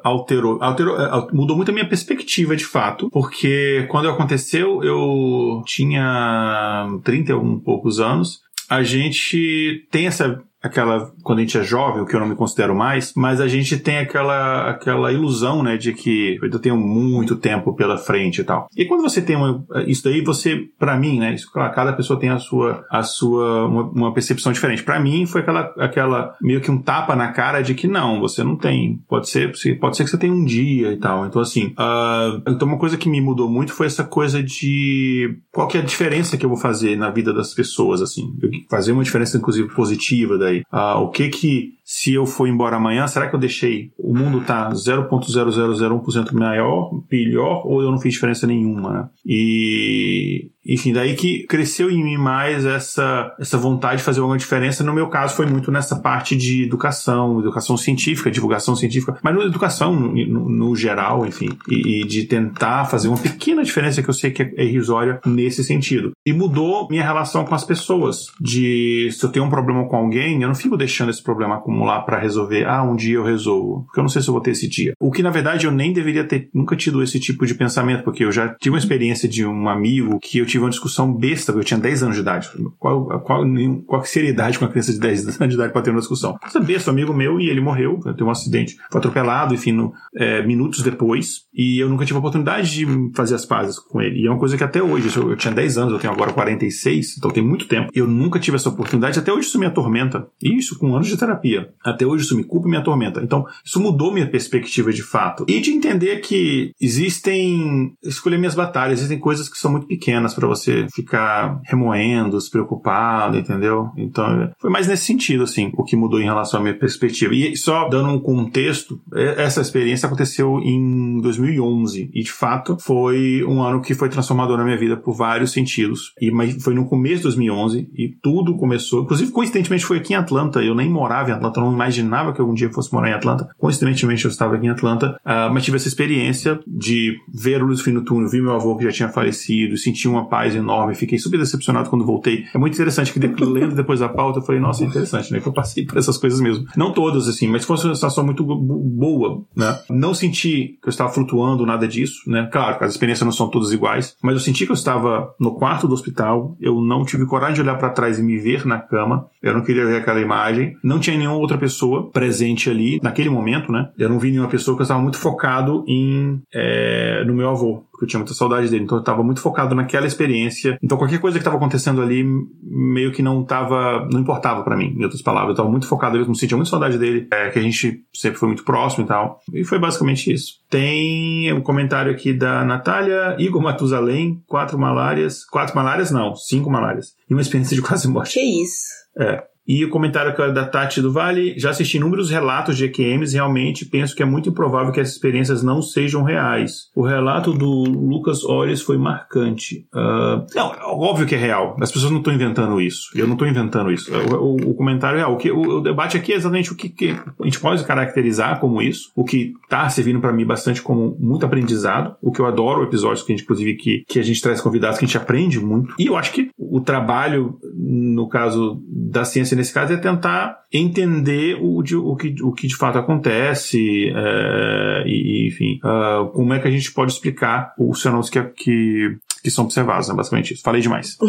[0.02, 6.86] alterou, alterou, é, mudou muito a minha perspectiva de fato, porque quando aconteceu eu tinha
[7.04, 12.06] 30 e poucos anos, a gente tem essa aquela quando a gente é jovem, o
[12.06, 15.92] que eu não me considero mais, mas a gente tem aquela aquela ilusão, né, de
[15.92, 18.68] que eu tenho muito tempo pela frente e tal.
[18.76, 22.18] E quando você tem uma, isso daí, você, para mim, né, isso, claro, cada pessoa
[22.18, 24.82] tem a sua a sua uma, uma percepção diferente.
[24.82, 28.42] Para mim foi aquela aquela meio que um tapa na cara de que não, você
[28.42, 29.00] não tem.
[29.08, 31.26] Pode ser, pode ser que você tenha um dia e tal.
[31.26, 35.68] Então assim, uh, então uma coisa que me mudou muito foi essa coisa de qual
[35.68, 38.34] que é a diferença que eu vou fazer na vida das pessoas, assim,
[38.70, 40.62] fazer uma diferença inclusive positiva daí.
[40.72, 44.42] Uh, o que que se eu for embora amanhã, será que eu deixei o mundo
[44.42, 49.08] tá 0.0001% maior, pior, ou eu não fiz diferença nenhuma, né?
[49.24, 54.84] E, enfim, daí que cresceu em mim mais essa, essa vontade de fazer alguma diferença.
[54.84, 59.44] No meu caso, foi muito nessa parte de educação, educação científica, divulgação científica, mas na
[59.44, 64.14] educação no, no, geral, enfim, e, e, de tentar fazer uma pequena diferença que eu
[64.14, 66.12] sei que é irrisória nesse sentido.
[66.26, 70.42] E mudou minha relação com as pessoas, de se eu tenho um problema com alguém,
[70.42, 74.00] eu não fico deixando esse problema acumular para resolver, ah, um dia eu resolvo, porque
[74.00, 74.92] eu não sei se eu vou ter esse dia.
[75.00, 78.24] O que, na verdade, eu nem deveria ter nunca tido esse tipo de pensamento, porque
[78.24, 81.64] eu já tive uma experiência de um amigo que eu tive uma discussão besta, eu
[81.64, 82.50] tinha 10 anos de idade.
[82.78, 83.44] Qual, qual,
[83.86, 86.00] qual seria a idade com uma criança de 10 anos de idade para ter uma
[86.00, 86.36] discussão?
[86.42, 89.92] Essa besta, um amigo meu, e ele morreu, teve um acidente, foi atropelado, enfim, no,
[90.16, 94.20] é, minutos depois, e eu nunca tive a oportunidade de fazer as pazes com ele.
[94.20, 96.32] E é uma coisa que até hoje, eu, eu tinha 10 anos, eu tenho agora
[96.32, 100.26] 46, então tem muito tempo, eu nunca tive essa oportunidade, até hoje isso me atormenta.
[100.42, 101.67] Isso com anos de terapia.
[101.84, 103.20] Até hoje isso me culpa e me atormenta.
[103.22, 105.44] Então, isso mudou minha perspectiva de fato.
[105.48, 110.46] E de entender que existem, escolher minhas batalhas, existem coisas que são muito pequenas para
[110.46, 113.90] você ficar remoendo, se preocupado, entendeu?
[113.96, 117.34] Então, foi mais nesse sentido, assim, o que mudou em relação à minha perspectiva.
[117.34, 123.62] E só dando um contexto, essa experiência aconteceu em 2011 e, de fato, foi um
[123.62, 126.12] ano que foi transformador na minha vida por vários sentidos.
[126.20, 130.62] E foi no começo de 2011 e tudo começou, inclusive, coincidentemente, foi aqui em Atlanta.
[130.62, 133.48] Eu nem morava em Atlanta, não imaginava que algum dia fosse morar em Atlanta.
[133.58, 137.80] Coincidentemente, eu estava aqui em Atlanta, uh, mas tive essa experiência de ver o Luz
[137.80, 140.94] Fim no Túnel, vi meu avô que já tinha falecido, sentir uma paz enorme.
[140.94, 142.44] Fiquei super decepcionado quando voltei.
[142.54, 145.40] É muito interessante que lendo depois da pauta, eu falei, nossa, interessante, né?
[145.40, 146.66] Que eu passei por essas coisas mesmo.
[146.76, 149.78] Não todas, assim, mas foi uma sensação muito boa, né?
[149.90, 152.48] Não senti que eu estava flutuando, nada disso, né?
[152.50, 155.86] Claro, as experiências não são todas iguais, mas eu senti que eu estava no quarto
[155.86, 159.26] do hospital, eu não tive coragem de olhar para trás e me ver na cama,
[159.42, 163.72] eu não queria ver aquela imagem, não tinha nenhuma outra pessoa presente ali, naquele momento,
[163.72, 163.90] né?
[163.98, 167.88] Eu não vi nenhuma pessoa que eu estava muito focado em, é, no meu avô
[167.98, 168.84] porque eu tinha muita saudade dele.
[168.84, 170.78] Então eu estava muito focado naquela experiência.
[170.80, 172.24] Então qualquer coisa que estava acontecendo ali
[172.62, 175.48] meio que não tava, não importava para mim, em outras palavras.
[175.48, 178.48] Eu estava muito focado, eu sentia muita saudade dele, é, que a gente sempre foi
[178.48, 179.40] muito próximo e tal.
[179.52, 180.58] E foi basicamente isso.
[180.70, 187.14] Tem um comentário aqui da Natália, Igor Matusalém, quatro malárias, quatro malárias não, cinco malárias.
[187.28, 188.34] E uma experiência de quase morte.
[188.34, 188.86] Que isso?
[189.18, 189.42] É.
[189.68, 194.16] E o comentário da Tati do Vale, já assisti inúmeros relatos de EQMs, realmente penso
[194.16, 196.88] que é muito improvável que essas experiências não sejam reais.
[196.96, 199.86] O relato do Lucas Olhos foi marcante.
[199.94, 201.76] Uh, não, óbvio que é real.
[201.82, 203.10] As pessoas não estão inventando isso.
[203.14, 204.10] Eu não estou inventando isso.
[204.10, 205.34] O, o, o, comentário é real.
[205.34, 208.60] O, que, o, o, debate aqui é exatamente o que, que, a gente pode caracterizar
[208.60, 212.46] como isso, o que está servindo para mim bastante como muito aprendizado, o que eu
[212.46, 215.18] adoro, episódios que a gente, inclusive, que, que a gente traz convidados que a gente
[215.18, 215.94] aprende muito.
[215.98, 221.58] E eu acho que o trabalho, no caso da ciência nesse caso é tentar entender
[221.60, 226.60] o, de, o, que, o que de fato acontece é, e, enfim, uh, como é
[226.60, 230.14] que a gente pode explicar os fenômenos que, que, que são observados, né?
[230.14, 230.62] basicamente isso.
[230.62, 231.16] Falei demais.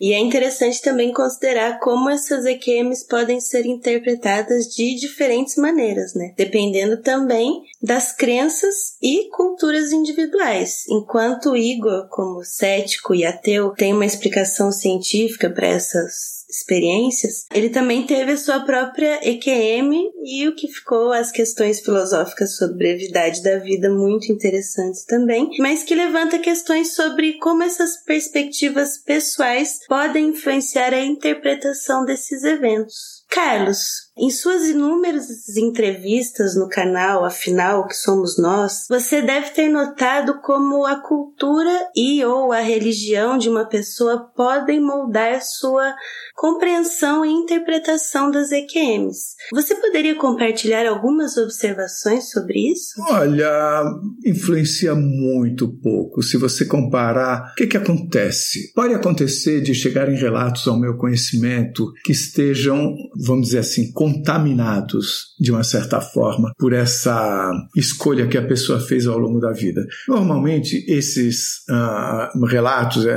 [0.00, 6.32] E é interessante também considerar como essas EQMs podem ser interpretadas de diferentes maneiras, né?
[6.36, 10.84] Dependendo também das crenças e culturas individuais.
[10.88, 18.06] Enquanto Igor, como cético e ateu, tem uma explicação científica para essas experiências, ele também
[18.06, 23.58] teve a sua própria EQM e o que ficou as questões filosóficas sobre brevidade da
[23.58, 30.94] vida muito interessantes também, mas que levanta questões sobre como essas perspectivas pessoais podem influenciar
[30.94, 33.18] a interpretação desses eventos.
[33.28, 40.40] Carlos, em suas inúmeras entrevistas no canal Afinal que somos nós, você deve ter notado
[40.40, 45.94] como a cultura e ou a religião de uma pessoa podem moldar sua
[46.34, 49.34] compreensão e interpretação das EQMs.
[49.52, 53.00] Você poderia compartilhar algumas observações sobre isso?
[53.08, 53.84] Olha,
[54.24, 56.22] influencia muito pouco.
[56.22, 58.72] Se você comparar, o que, que acontece?
[58.72, 65.50] Pode acontecer de chegarem relatos ao meu conhecimento que estejam, vamos dizer assim, contaminados, de
[65.50, 69.86] uma certa forma, por essa escolha que a pessoa fez ao longo da vida.
[70.08, 73.08] Normalmente, esses uh, relatos uh,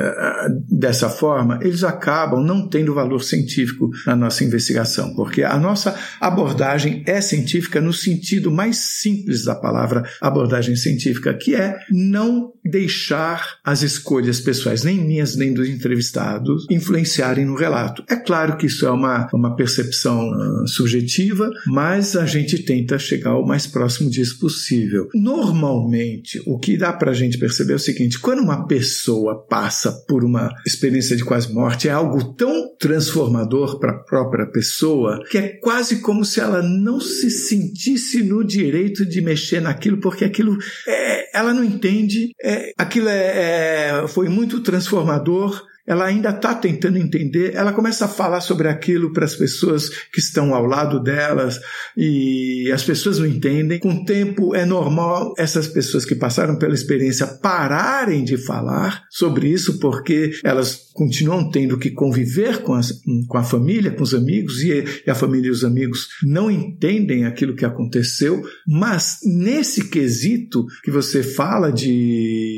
[0.69, 7.03] dessa forma, eles acabam não tendo valor científico na nossa investigação, porque a nossa abordagem
[7.05, 13.81] é científica no sentido mais simples da palavra abordagem científica, que é não deixar as
[13.81, 18.03] escolhas pessoais, nem minhas nem dos entrevistados, influenciarem no relato.
[18.09, 23.37] É claro que isso é uma, uma percepção uh, subjetiva, mas a gente tenta chegar
[23.37, 25.09] o mais próximo disso possível.
[25.13, 29.91] Normalmente, o que dá para a gente perceber é o seguinte: quando uma pessoa passa
[30.07, 35.37] por uma experiência de quase morte, é algo tão transformador para a própria pessoa que
[35.37, 40.57] é quase como se ela não se sentisse no direito de mexer naquilo, porque aquilo
[40.87, 46.97] é, ela não entende, é, aquilo é, é, foi muito transformador ela ainda está tentando
[46.97, 51.59] entender, ela começa a falar sobre aquilo para as pessoas que estão ao lado delas
[51.97, 53.79] e as pessoas não entendem.
[53.79, 59.47] Com o tempo é normal essas pessoas que passaram pela experiência pararem de falar sobre
[59.47, 64.61] isso porque elas continuam tendo que conviver com, as, com a família, com os amigos
[64.61, 70.65] e, e a família e os amigos não entendem aquilo que aconteceu, mas nesse quesito
[70.83, 72.50] que você fala de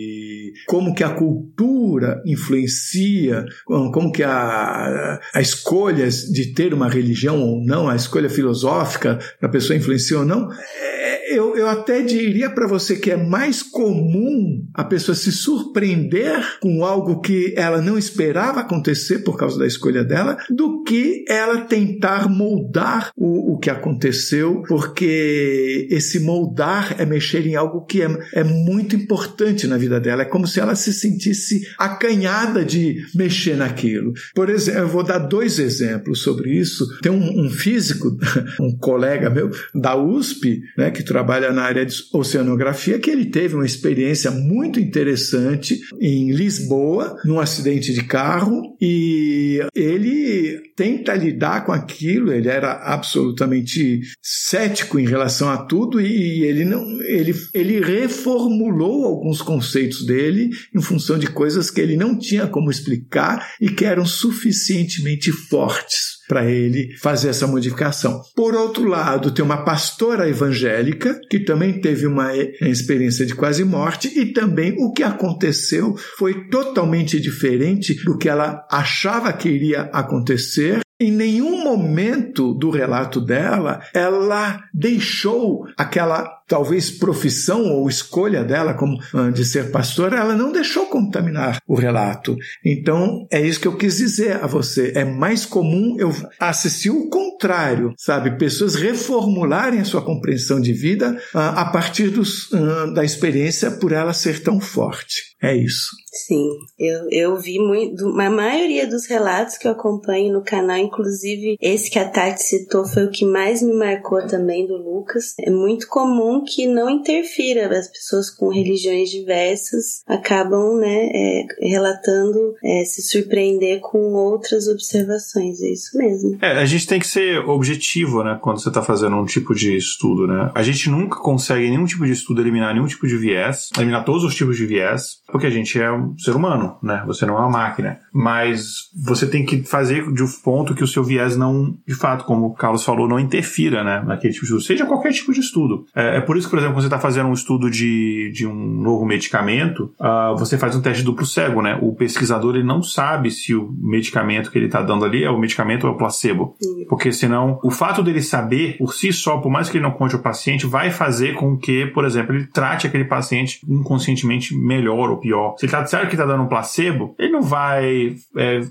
[0.68, 7.64] como que a cultura influencia, como que a, a escolha de ter uma religião ou
[7.64, 11.03] não, a escolha filosófica da pessoa influencia ou não, é,
[11.34, 16.86] eu, eu até diria para você que é mais comum a pessoa se surpreender com
[16.86, 22.30] algo que ela não esperava acontecer por causa da escolha dela, do que ela tentar
[22.30, 28.44] moldar o, o que aconteceu, porque esse moldar é mexer em algo que é, é
[28.44, 30.22] muito importante na vida dela.
[30.22, 34.14] É como se ela se sentisse acanhada de mexer naquilo.
[34.34, 36.86] Por exemplo, eu vou dar dois exemplos sobre isso.
[37.02, 38.18] Tem um, um físico,
[38.60, 41.23] um colega meu da USP, né, que trabalha
[41.54, 47.94] na área de oceanografia, que ele teve uma experiência muito interessante em Lisboa, num acidente
[47.94, 55.58] de carro, e ele tenta lidar com aquilo, ele era absolutamente cético em relação a
[55.58, 61.82] tudo e ele não ele, ele reformulou alguns conceitos dele em função de coisas que
[61.82, 68.24] ele não tinha como explicar e que eram suficientemente fortes para ele fazer essa modificação.
[68.36, 74.08] Por outro lado, tem uma pastora evangélica que também teve uma experiência de quase morte
[74.20, 80.80] e também o que aconteceu foi totalmente diferente do que ela achava que iria acontecer
[81.00, 86.24] em nenhum momento do relato dela ela deixou aquela
[86.54, 91.74] talvez profissão ou escolha dela como ah, de ser pastora, ela não deixou contaminar o
[91.74, 92.38] relato.
[92.64, 94.94] Então, é isso que eu quis dizer a você.
[94.94, 98.38] É mais comum eu assistir o contrário, sabe?
[98.38, 103.92] Pessoas reformularem a sua compreensão de vida uh, a partir dos, uh, da experiência por
[103.92, 105.34] ela ser tão forte.
[105.42, 106.03] É isso.
[106.14, 106.48] Sim,
[106.78, 108.08] eu, eu vi muito.
[108.22, 112.86] A maioria dos relatos que eu acompanho no canal, inclusive esse que a Tati citou,
[112.86, 115.34] foi o que mais me marcou também do Lucas.
[115.40, 117.68] É muito comum que não interfira.
[117.76, 125.62] As pessoas com religiões diversas acabam né, é, relatando é, se surpreender com outras observações.
[125.62, 126.38] É isso mesmo.
[126.42, 129.76] É, a gente tem que ser objetivo, né, quando você está fazendo um tipo de
[129.76, 130.52] estudo, né?
[130.54, 134.24] A gente nunca consegue, nenhum tipo de estudo, eliminar nenhum tipo de viés, eliminar todos
[134.24, 137.04] os tipos de viés, porque a gente é um ser humano, né?
[137.08, 138.00] Você não é uma máquina.
[138.14, 142.26] Mas você tem que fazer de um ponto que o seu viés não, de fato,
[142.26, 144.04] como o Carlos falou, não interfira, né?
[144.06, 144.62] Naquele tipo de estudo.
[144.62, 145.86] Seja qualquer tipo de estudo.
[145.96, 148.46] É, é por isso que, por exemplo, quando você está fazendo um estudo de, de
[148.46, 151.78] um novo medicamento, uh, você faz um teste duplo cego, né?
[151.82, 155.40] O pesquisador ele não sabe se o medicamento que ele está dando ali é o
[155.40, 156.56] medicamento ou é o placebo.
[156.90, 160.16] Porque senão, o fato dele saber por si só, por mais que ele não conte
[160.16, 165.18] ao paciente, vai fazer com que, por exemplo, ele trate aquele paciente inconscientemente melhor ou
[165.18, 165.56] pior.
[165.58, 168.62] Se ele está certo que está dando um placebo, ele não vai é,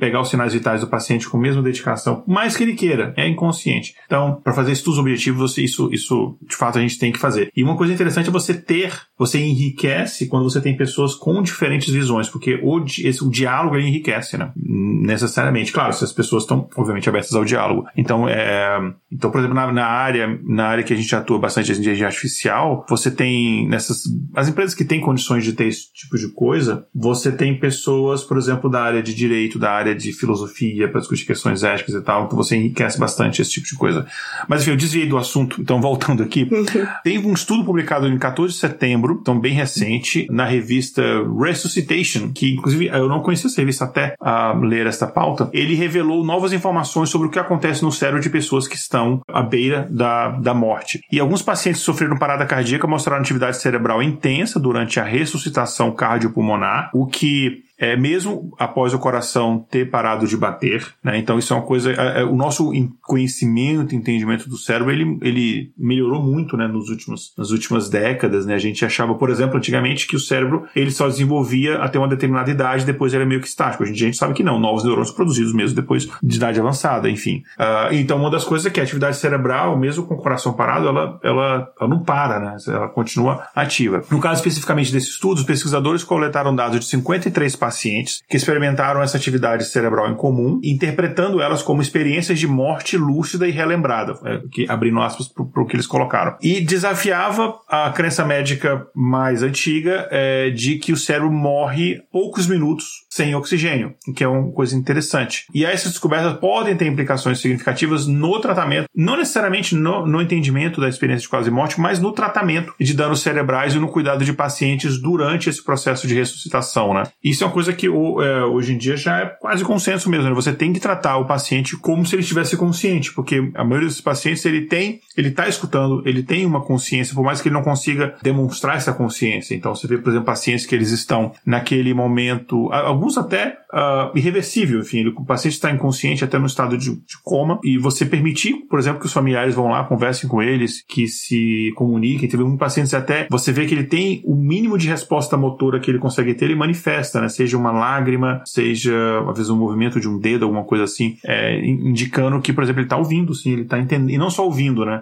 [0.00, 3.28] pegar os sinais vitais do paciente com a mesma dedicação, mais que ele queira, é
[3.28, 3.94] inconsciente.
[4.04, 7.52] Então, para fazer estudos objetivos, isso, isso de fato a gente tem que fazer.
[7.56, 11.92] E uma coisa interessante é você ter, você enriquece quando você tem pessoas com diferentes
[11.92, 14.50] visões, porque o, esse, o diálogo ele enriquece, né?
[14.56, 15.72] Necessariamente.
[15.72, 17.86] Claro, se as pessoas estão, obviamente, abertas ao diálogo.
[17.96, 18.78] Então, é,
[19.10, 22.06] então por exemplo, na, na, área, na área que a gente atua bastante de inteligência
[22.06, 24.02] artificial, você tem nessas,
[24.34, 28.36] as empresas que têm condições de ter esse tipo de coisa, você tem pessoas, por
[28.36, 32.24] exemplo, da área de direito, da área de filosofia, para discutir questões éticas e tal,
[32.24, 34.06] então você enriquece bastante esse tipo de coisa.
[34.48, 36.48] Mas enfim, eu desviei do assunto, então voltando aqui,
[37.02, 41.02] Teve um estudo publicado em 14 de setembro, então bem recente, na revista
[41.38, 45.50] Resuscitation, que inclusive eu não conhecia essa revista até a ler esta pauta.
[45.52, 49.42] Ele revelou novas informações sobre o que acontece no cérebro de pessoas que estão à
[49.42, 51.00] beira da, da morte.
[51.10, 56.61] E alguns pacientes que sofreram parada cardíaca mostraram atividade cerebral intensa durante a ressuscitação cardiopulmonar,
[56.92, 61.18] o que é, mesmo após o coração ter parado de bater, né?
[61.18, 65.72] Então isso é uma coisa, é, é, o nosso conhecimento, entendimento do cérebro, ele, ele
[65.76, 66.68] melhorou muito, né?
[66.68, 68.54] Nos últimos, nas últimas décadas, né?
[68.54, 72.52] A gente achava, por exemplo, antigamente que o cérebro ele só desenvolvia até uma determinada
[72.52, 73.82] idade, depois é meio que estático.
[73.82, 76.60] Hoje em dia a gente sabe que não, novos neurônios produzidos mesmo depois de idade
[76.60, 77.42] avançada, enfim.
[77.58, 80.86] Uh, então uma das coisas é que a atividade cerebral, mesmo com o coração parado,
[80.86, 82.56] ela, ela, ela não para, né?
[82.68, 84.04] Ela continua ativa.
[84.08, 89.02] No caso especificamente desse estudo, os pesquisadores coletaram dados de 53 pacientes pacientes que experimentaram
[89.02, 94.40] essa atividade cerebral em comum, interpretando elas como experiências de morte lúcida e relembrada, é,
[94.50, 96.36] que abrindo aspas para o que eles colocaram.
[96.42, 102.84] E desafiava a crença médica mais antiga é, de que o cérebro morre poucos minutos
[103.08, 105.46] sem oxigênio, que é uma coisa interessante.
[105.54, 110.88] E essas descobertas podem ter implicações significativas no tratamento, não necessariamente no, no entendimento da
[110.88, 115.00] experiência de quase morte, mas no tratamento de danos cerebrais e no cuidado de pacientes
[115.00, 117.04] durante esse processo de ressuscitação, né?
[117.22, 120.34] Isso é uma coisa que é, hoje em dia já é quase consenso mesmo, né?
[120.34, 124.00] Você tem que tratar o paciente como se ele estivesse consciente, porque a maioria dos
[124.00, 127.62] pacientes ele tem, ele está escutando, ele tem uma consciência, por mais que ele não
[127.62, 129.54] consiga demonstrar essa consciência.
[129.54, 134.80] Então você vê, por exemplo, pacientes que eles estão naquele momento, alguns até uh, irreversível,
[134.80, 138.78] enfim, o paciente está inconsciente até no estado de, de, coma e você permitir, por
[138.78, 142.28] exemplo, que os familiares vão lá, conversem com eles, que se comuniquem.
[142.28, 145.90] Teve um paciente até você vê que ele tem o mínimo de resposta motora que
[145.90, 147.28] ele consegue ter, ele manifesta, né?
[147.28, 151.64] Seja uma lágrima, seja às vezes um movimento de um dedo, alguma coisa assim, é,
[151.64, 154.84] indicando que, por exemplo, ele está ouvindo, sim, ele está entendendo, e não só ouvindo,
[154.84, 155.01] né?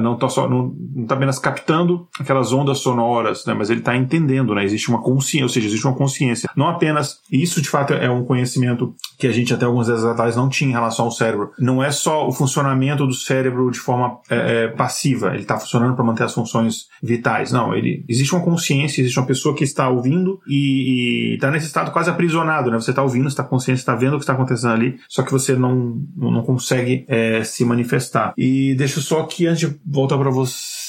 [0.00, 4.54] Não está não, não tá apenas captando aquelas ondas sonoras, né, mas ele está entendendo,
[4.54, 6.50] né, existe uma consciência, ou seja, existe uma consciência.
[6.56, 10.36] Não apenas isso de fato é um conhecimento que a gente até alguns anos atrás
[10.36, 11.50] não tinha em relação ao cérebro.
[11.58, 15.94] Não é só o funcionamento do cérebro de forma é, é, passiva, ele está funcionando
[15.94, 17.52] para manter as funções vitais.
[17.52, 21.90] Não, ele existe uma consciência, existe uma pessoa que está ouvindo e está nesse estado
[21.90, 22.80] quase aprisionado, né?
[22.80, 25.54] Você está ouvindo, está consciente, está vendo o que está acontecendo ali, só que você
[25.54, 28.32] não não consegue é, se manifestar.
[28.36, 30.87] E deixa eu só aqui, antes de voltar para você,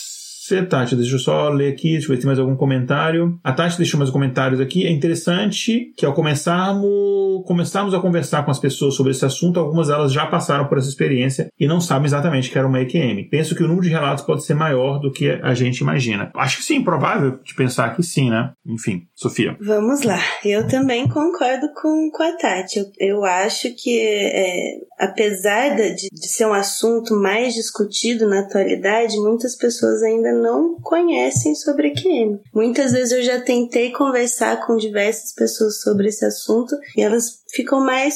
[0.67, 3.39] Tati, deixa eu só ler aqui, deixa eu ver se tem mais algum comentário.
[3.43, 4.85] A Tati deixou mais comentários aqui.
[4.85, 9.87] É interessante que ao começarmos, começarmos a conversar com as pessoas sobre esse assunto, algumas
[9.87, 13.29] delas já passaram por essa experiência e não sabem exatamente que era uma EQM.
[13.29, 16.31] Penso que o número de relatos pode ser maior do que a gente imagina.
[16.35, 18.51] Acho que sim, provável de pensar que sim, né?
[18.65, 19.57] Enfim, Sofia.
[19.61, 20.19] Vamos lá.
[20.43, 22.79] Eu também concordo com, com a Tati.
[22.79, 29.17] Eu, eu acho que, é, apesar de, de ser um assunto mais discutido na atualidade,
[29.17, 32.39] muitas pessoas ainda não conhecem sobre EQM.
[32.53, 37.83] Muitas vezes eu já tentei conversar com diversas pessoas sobre esse assunto e elas ficam
[37.83, 38.15] mais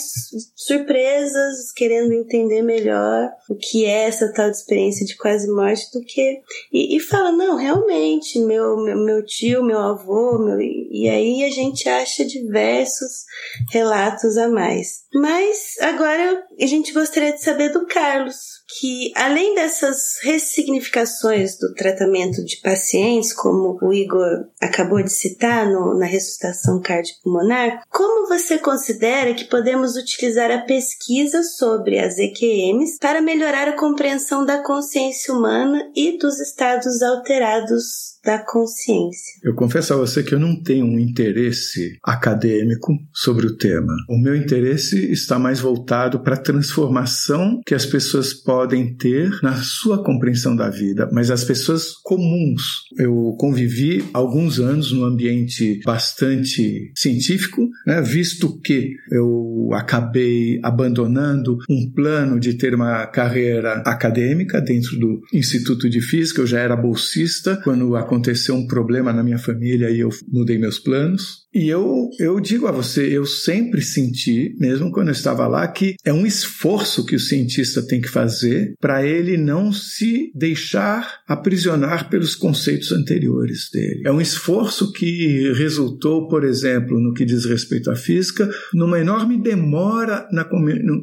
[0.55, 6.03] surpresas, querendo entender melhor o que é essa tal de experiência de quase morte do
[6.05, 6.41] que.
[6.71, 10.59] E, e fala, não, realmente, meu, meu, meu tio, meu avô, meu...
[10.59, 13.23] e aí a gente acha diversos
[13.71, 15.03] relatos a mais.
[15.13, 22.43] Mas agora a gente gostaria de saber do Carlos que, além dessas ressignificações do tratamento
[22.43, 29.33] de pacientes, como o Igor acabou de citar no, na ressuscitação cardiopulmonar, como você considera
[29.33, 35.91] que podemos utilizar a pesquisa sobre as EQMs para melhorar a compreensão da consciência humana
[35.95, 39.39] e dos estados alterados da consciência.
[39.43, 43.93] Eu confesso a você que eu não tenho um interesse acadêmico sobre o tema.
[44.07, 49.55] O meu interesse está mais voltado para a transformação que as pessoas podem ter na
[49.55, 52.61] sua compreensão da vida, mas as pessoas comuns.
[52.97, 61.91] Eu convivi alguns anos no ambiente bastante científico, né, visto que eu acabei abandonando um
[61.93, 66.41] plano de ter uma carreira acadêmica dentro do Instituto de Física.
[66.41, 70.57] Eu já era bolsista quando a aconteceu um problema na minha família e eu mudei
[70.57, 71.42] meus planos.
[71.53, 75.95] E eu, eu digo a você, eu sempre senti, mesmo quando eu estava lá, que
[76.03, 82.09] é um esforço que o cientista tem que fazer para ele não se deixar aprisionar
[82.09, 84.01] pelos conceitos anteriores dele.
[84.03, 89.37] É um esforço que resultou, por exemplo, no que diz respeito à física, numa enorme
[89.37, 90.43] demora na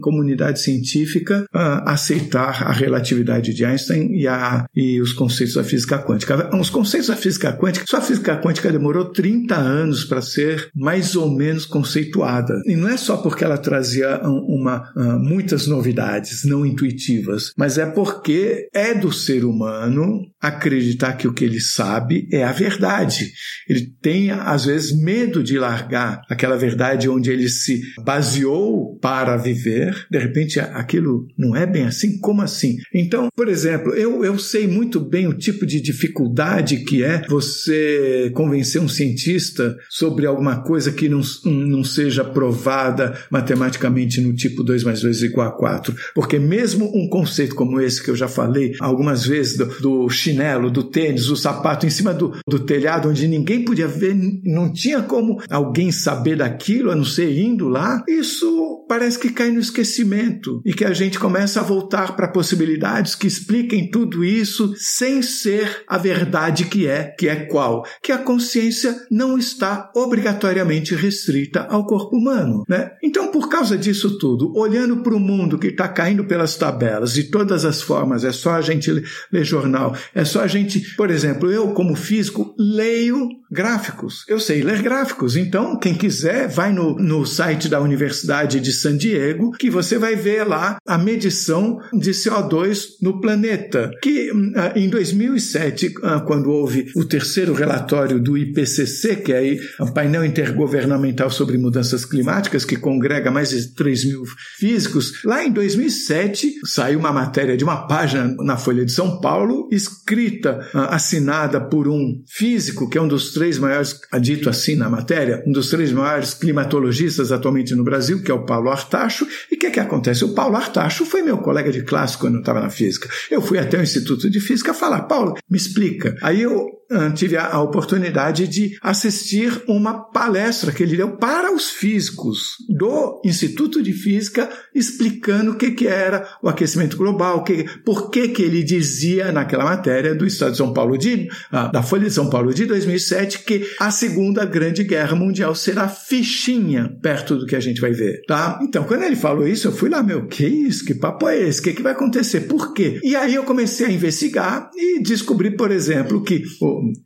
[0.00, 5.98] comunidade científica a aceitar a relatividade de Einstein e, a, e os conceitos da física
[5.98, 6.50] quântica.
[6.56, 10.39] Os conceitos da física quântica, só a física quântica demorou 30 anos para ser
[10.74, 12.60] mais ou menos conceituada.
[12.66, 17.86] E não é só porque ela trazia uma, uma, muitas novidades não intuitivas, mas é
[17.86, 23.30] porque é do ser humano acreditar que o que ele sabe é a verdade.
[23.68, 30.06] Ele tem, às vezes, medo de largar aquela verdade onde ele se baseou para viver.
[30.10, 32.18] De repente, aquilo não é bem assim?
[32.18, 32.76] Como assim?
[32.94, 38.30] Então, por exemplo, eu, eu sei muito bem o tipo de dificuldade que é você
[38.34, 44.84] convencer um cientista sobre alguma coisa que não, não seja provada matematicamente no tipo 2
[44.84, 45.94] mais 2 igual a 4.
[46.14, 50.70] Porque mesmo um conceito como esse que eu já falei algumas vezes do, do chinelo,
[50.70, 55.02] do tênis, o sapato em cima do, do telhado, onde ninguém podia ver, não tinha
[55.02, 60.60] como alguém saber daquilo, a não ser indo lá, isso parece que cai no esquecimento
[60.64, 65.84] e que a gente começa a voltar para possibilidades que expliquem tudo isso sem ser
[65.86, 67.84] a verdade que é, que é qual?
[68.02, 69.90] Que a consciência não está
[70.20, 72.92] obrigatoriamente restrita ao corpo humano, né?
[73.02, 77.24] Então, por causa disso tudo, olhando para o mundo que está caindo pelas tabelas de
[77.24, 78.90] todas as formas, é só a gente
[79.32, 84.62] ler jornal, é só a gente, por exemplo, eu como físico leio gráficos, eu sei
[84.62, 89.70] ler gráficos, então quem quiser vai no, no site da Universidade de San Diego que
[89.70, 96.20] você vai ver lá a medição de CO2 no planeta, que ah, em 2007, ah,
[96.20, 102.64] quando houve o terceiro relatório do IPCC, que é o painel intergovernamental sobre mudanças climáticas,
[102.64, 104.22] que congrega mais de 3 mil
[104.58, 109.68] físicos, lá em 2007 saiu uma matéria de uma página na Folha de São Paulo,
[109.72, 114.90] escrita, ah, assinada por um físico, que é um dos três maiores, dito assim na
[114.90, 119.26] matéria, um dos três maiores climatologistas atualmente no Brasil, que é o Paulo Artacho.
[119.50, 120.26] E o que, que acontece?
[120.26, 123.08] O Paulo Artacho foi meu colega de classe quando eu estava na física.
[123.30, 126.18] Eu fui até o Instituto de Física falar, Paulo, me explica.
[126.20, 126.79] Aí eu
[127.14, 133.82] tive a oportunidade de assistir uma palestra que ele deu para os físicos do Instituto
[133.82, 138.62] de Física, explicando o que, que era o aquecimento global, que, por que, que ele
[138.62, 142.52] dizia naquela matéria do Estado de São Paulo, de, ah, da Folha de São Paulo
[142.52, 147.80] de 2007, que a Segunda Grande Guerra Mundial será fichinha perto do que a gente
[147.80, 148.58] vai ver, tá?
[148.62, 150.84] Então, quando ele falou isso, eu fui lá, meu, que isso?
[150.84, 151.60] Que papo é esse?
[151.60, 152.42] O que, que vai acontecer?
[152.42, 152.98] Por quê?
[153.02, 156.42] E aí eu comecei a investigar e descobri, por exemplo, que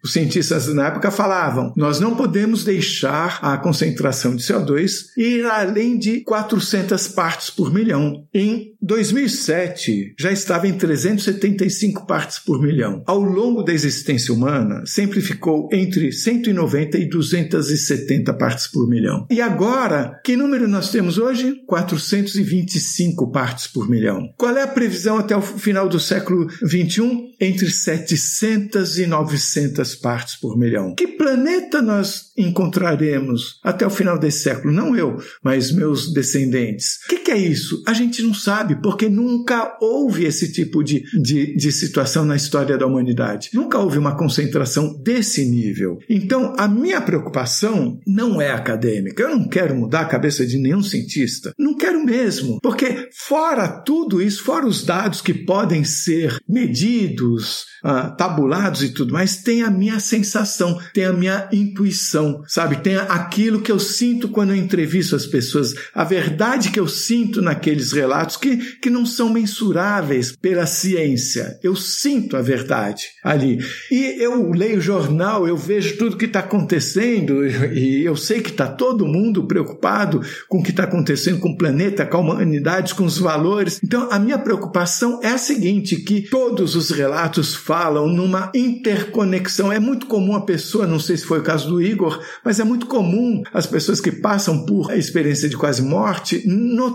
[0.03, 5.99] os cientistas na época falavam: nós não podemos deixar a concentração de CO2 ir além
[5.99, 8.27] de 400 partes por milhão.
[8.33, 13.03] Em 2007, já estava em 375 partes por milhão.
[13.07, 19.27] Ao longo da existência humana, sempre ficou entre 190 e 270 partes por milhão.
[19.31, 21.63] E agora, que número nós temos hoje?
[21.67, 24.33] 425 partes por milhão.
[24.37, 27.35] Qual é a previsão até o final do século 21?
[27.41, 30.95] Entre 700 e 900 200 partes por milhão.
[30.95, 34.73] Que planeta nós encontraremos até o final desse século?
[34.73, 36.99] Não eu, mas meus descendentes.
[37.05, 37.83] O que, que, é isso?
[37.87, 42.77] A gente não sabe, porque nunca houve esse tipo de, de, de situação na história
[42.77, 43.51] da humanidade.
[43.53, 45.99] Nunca houve uma concentração desse nível.
[46.09, 49.23] Então, a minha preocupação não é acadêmica.
[49.23, 51.53] Eu não quero mudar a cabeça de nenhum cientista.
[51.59, 58.15] Não quero mesmo, porque fora tudo isso, fora os dados que podem ser medidos, uh,
[58.17, 62.77] tabulados e tudo mais, tem a minha sensação, tem a minha intuição, sabe?
[62.77, 67.43] Tem aquilo que eu sinto quando eu entrevisto as pessoas, a verdade que eu sinto
[67.43, 71.59] naqueles relatos que, que não são mensuráveis pela ciência.
[71.63, 73.59] Eu sinto a verdade ali.
[73.91, 78.67] E eu leio jornal, eu vejo tudo que está acontecendo e eu sei que está
[78.67, 83.05] todo mundo preocupado com o que está acontecendo com o planeta, com a humanidade, com
[83.05, 83.81] os valores.
[83.83, 89.73] Então, a minha preocupação é a seguinte, que todos os relatos falam numa interconexão.
[89.73, 92.65] É muito comum a pessoa, não sei se foi o caso do Igor, mas é
[92.65, 96.45] muito comum as pessoas que passam por a experiência de quase morte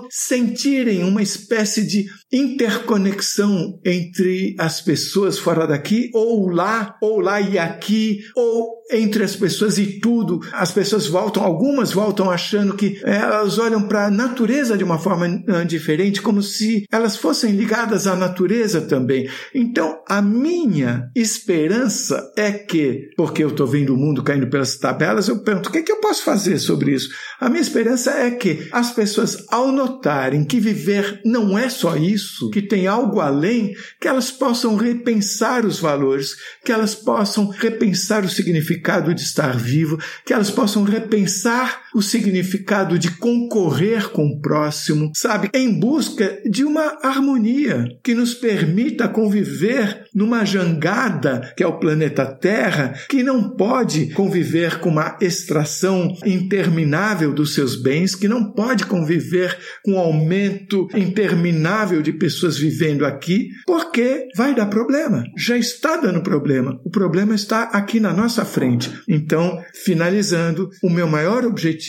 [0.10, 7.58] sentirem uma espécie de interconexão entre as pessoas fora daqui, ou lá, ou lá e
[7.58, 10.40] aqui, ou entre as pessoas e tudo.
[10.52, 15.44] As pessoas voltam, algumas voltam achando que elas olham para a natureza de uma forma
[15.48, 19.30] ah, diferente, como se elas fossem ligadas à natureza também.
[19.54, 25.28] Então, a minha esperança é que, porque eu estou vendo o mundo caindo pelas tabelas,
[25.28, 27.10] eu pergunto: o que, é que eu posso fazer sobre isso?
[27.40, 32.49] A minha esperança é que as pessoas, ao notarem que viver não é só isso,
[32.49, 38.30] que tem algo além, que elas possam repensar os valores, que elas possam repensar o
[38.30, 45.12] significado de estar vivo, que elas possam repensar o significado de concorrer com o próximo,
[45.14, 51.78] sabe, em busca de uma harmonia que nos permita conviver numa jangada que é o
[51.78, 58.54] planeta Terra, que não pode conviver com uma extração interminável dos seus bens, que não
[58.54, 65.26] pode conviver com um aumento interminável de pessoas vivendo aqui, porque vai dar problema.
[65.36, 66.80] Já está dando problema.
[66.86, 68.90] O problema está aqui na nossa frente.
[69.06, 71.89] Então, finalizando, o meu maior objetivo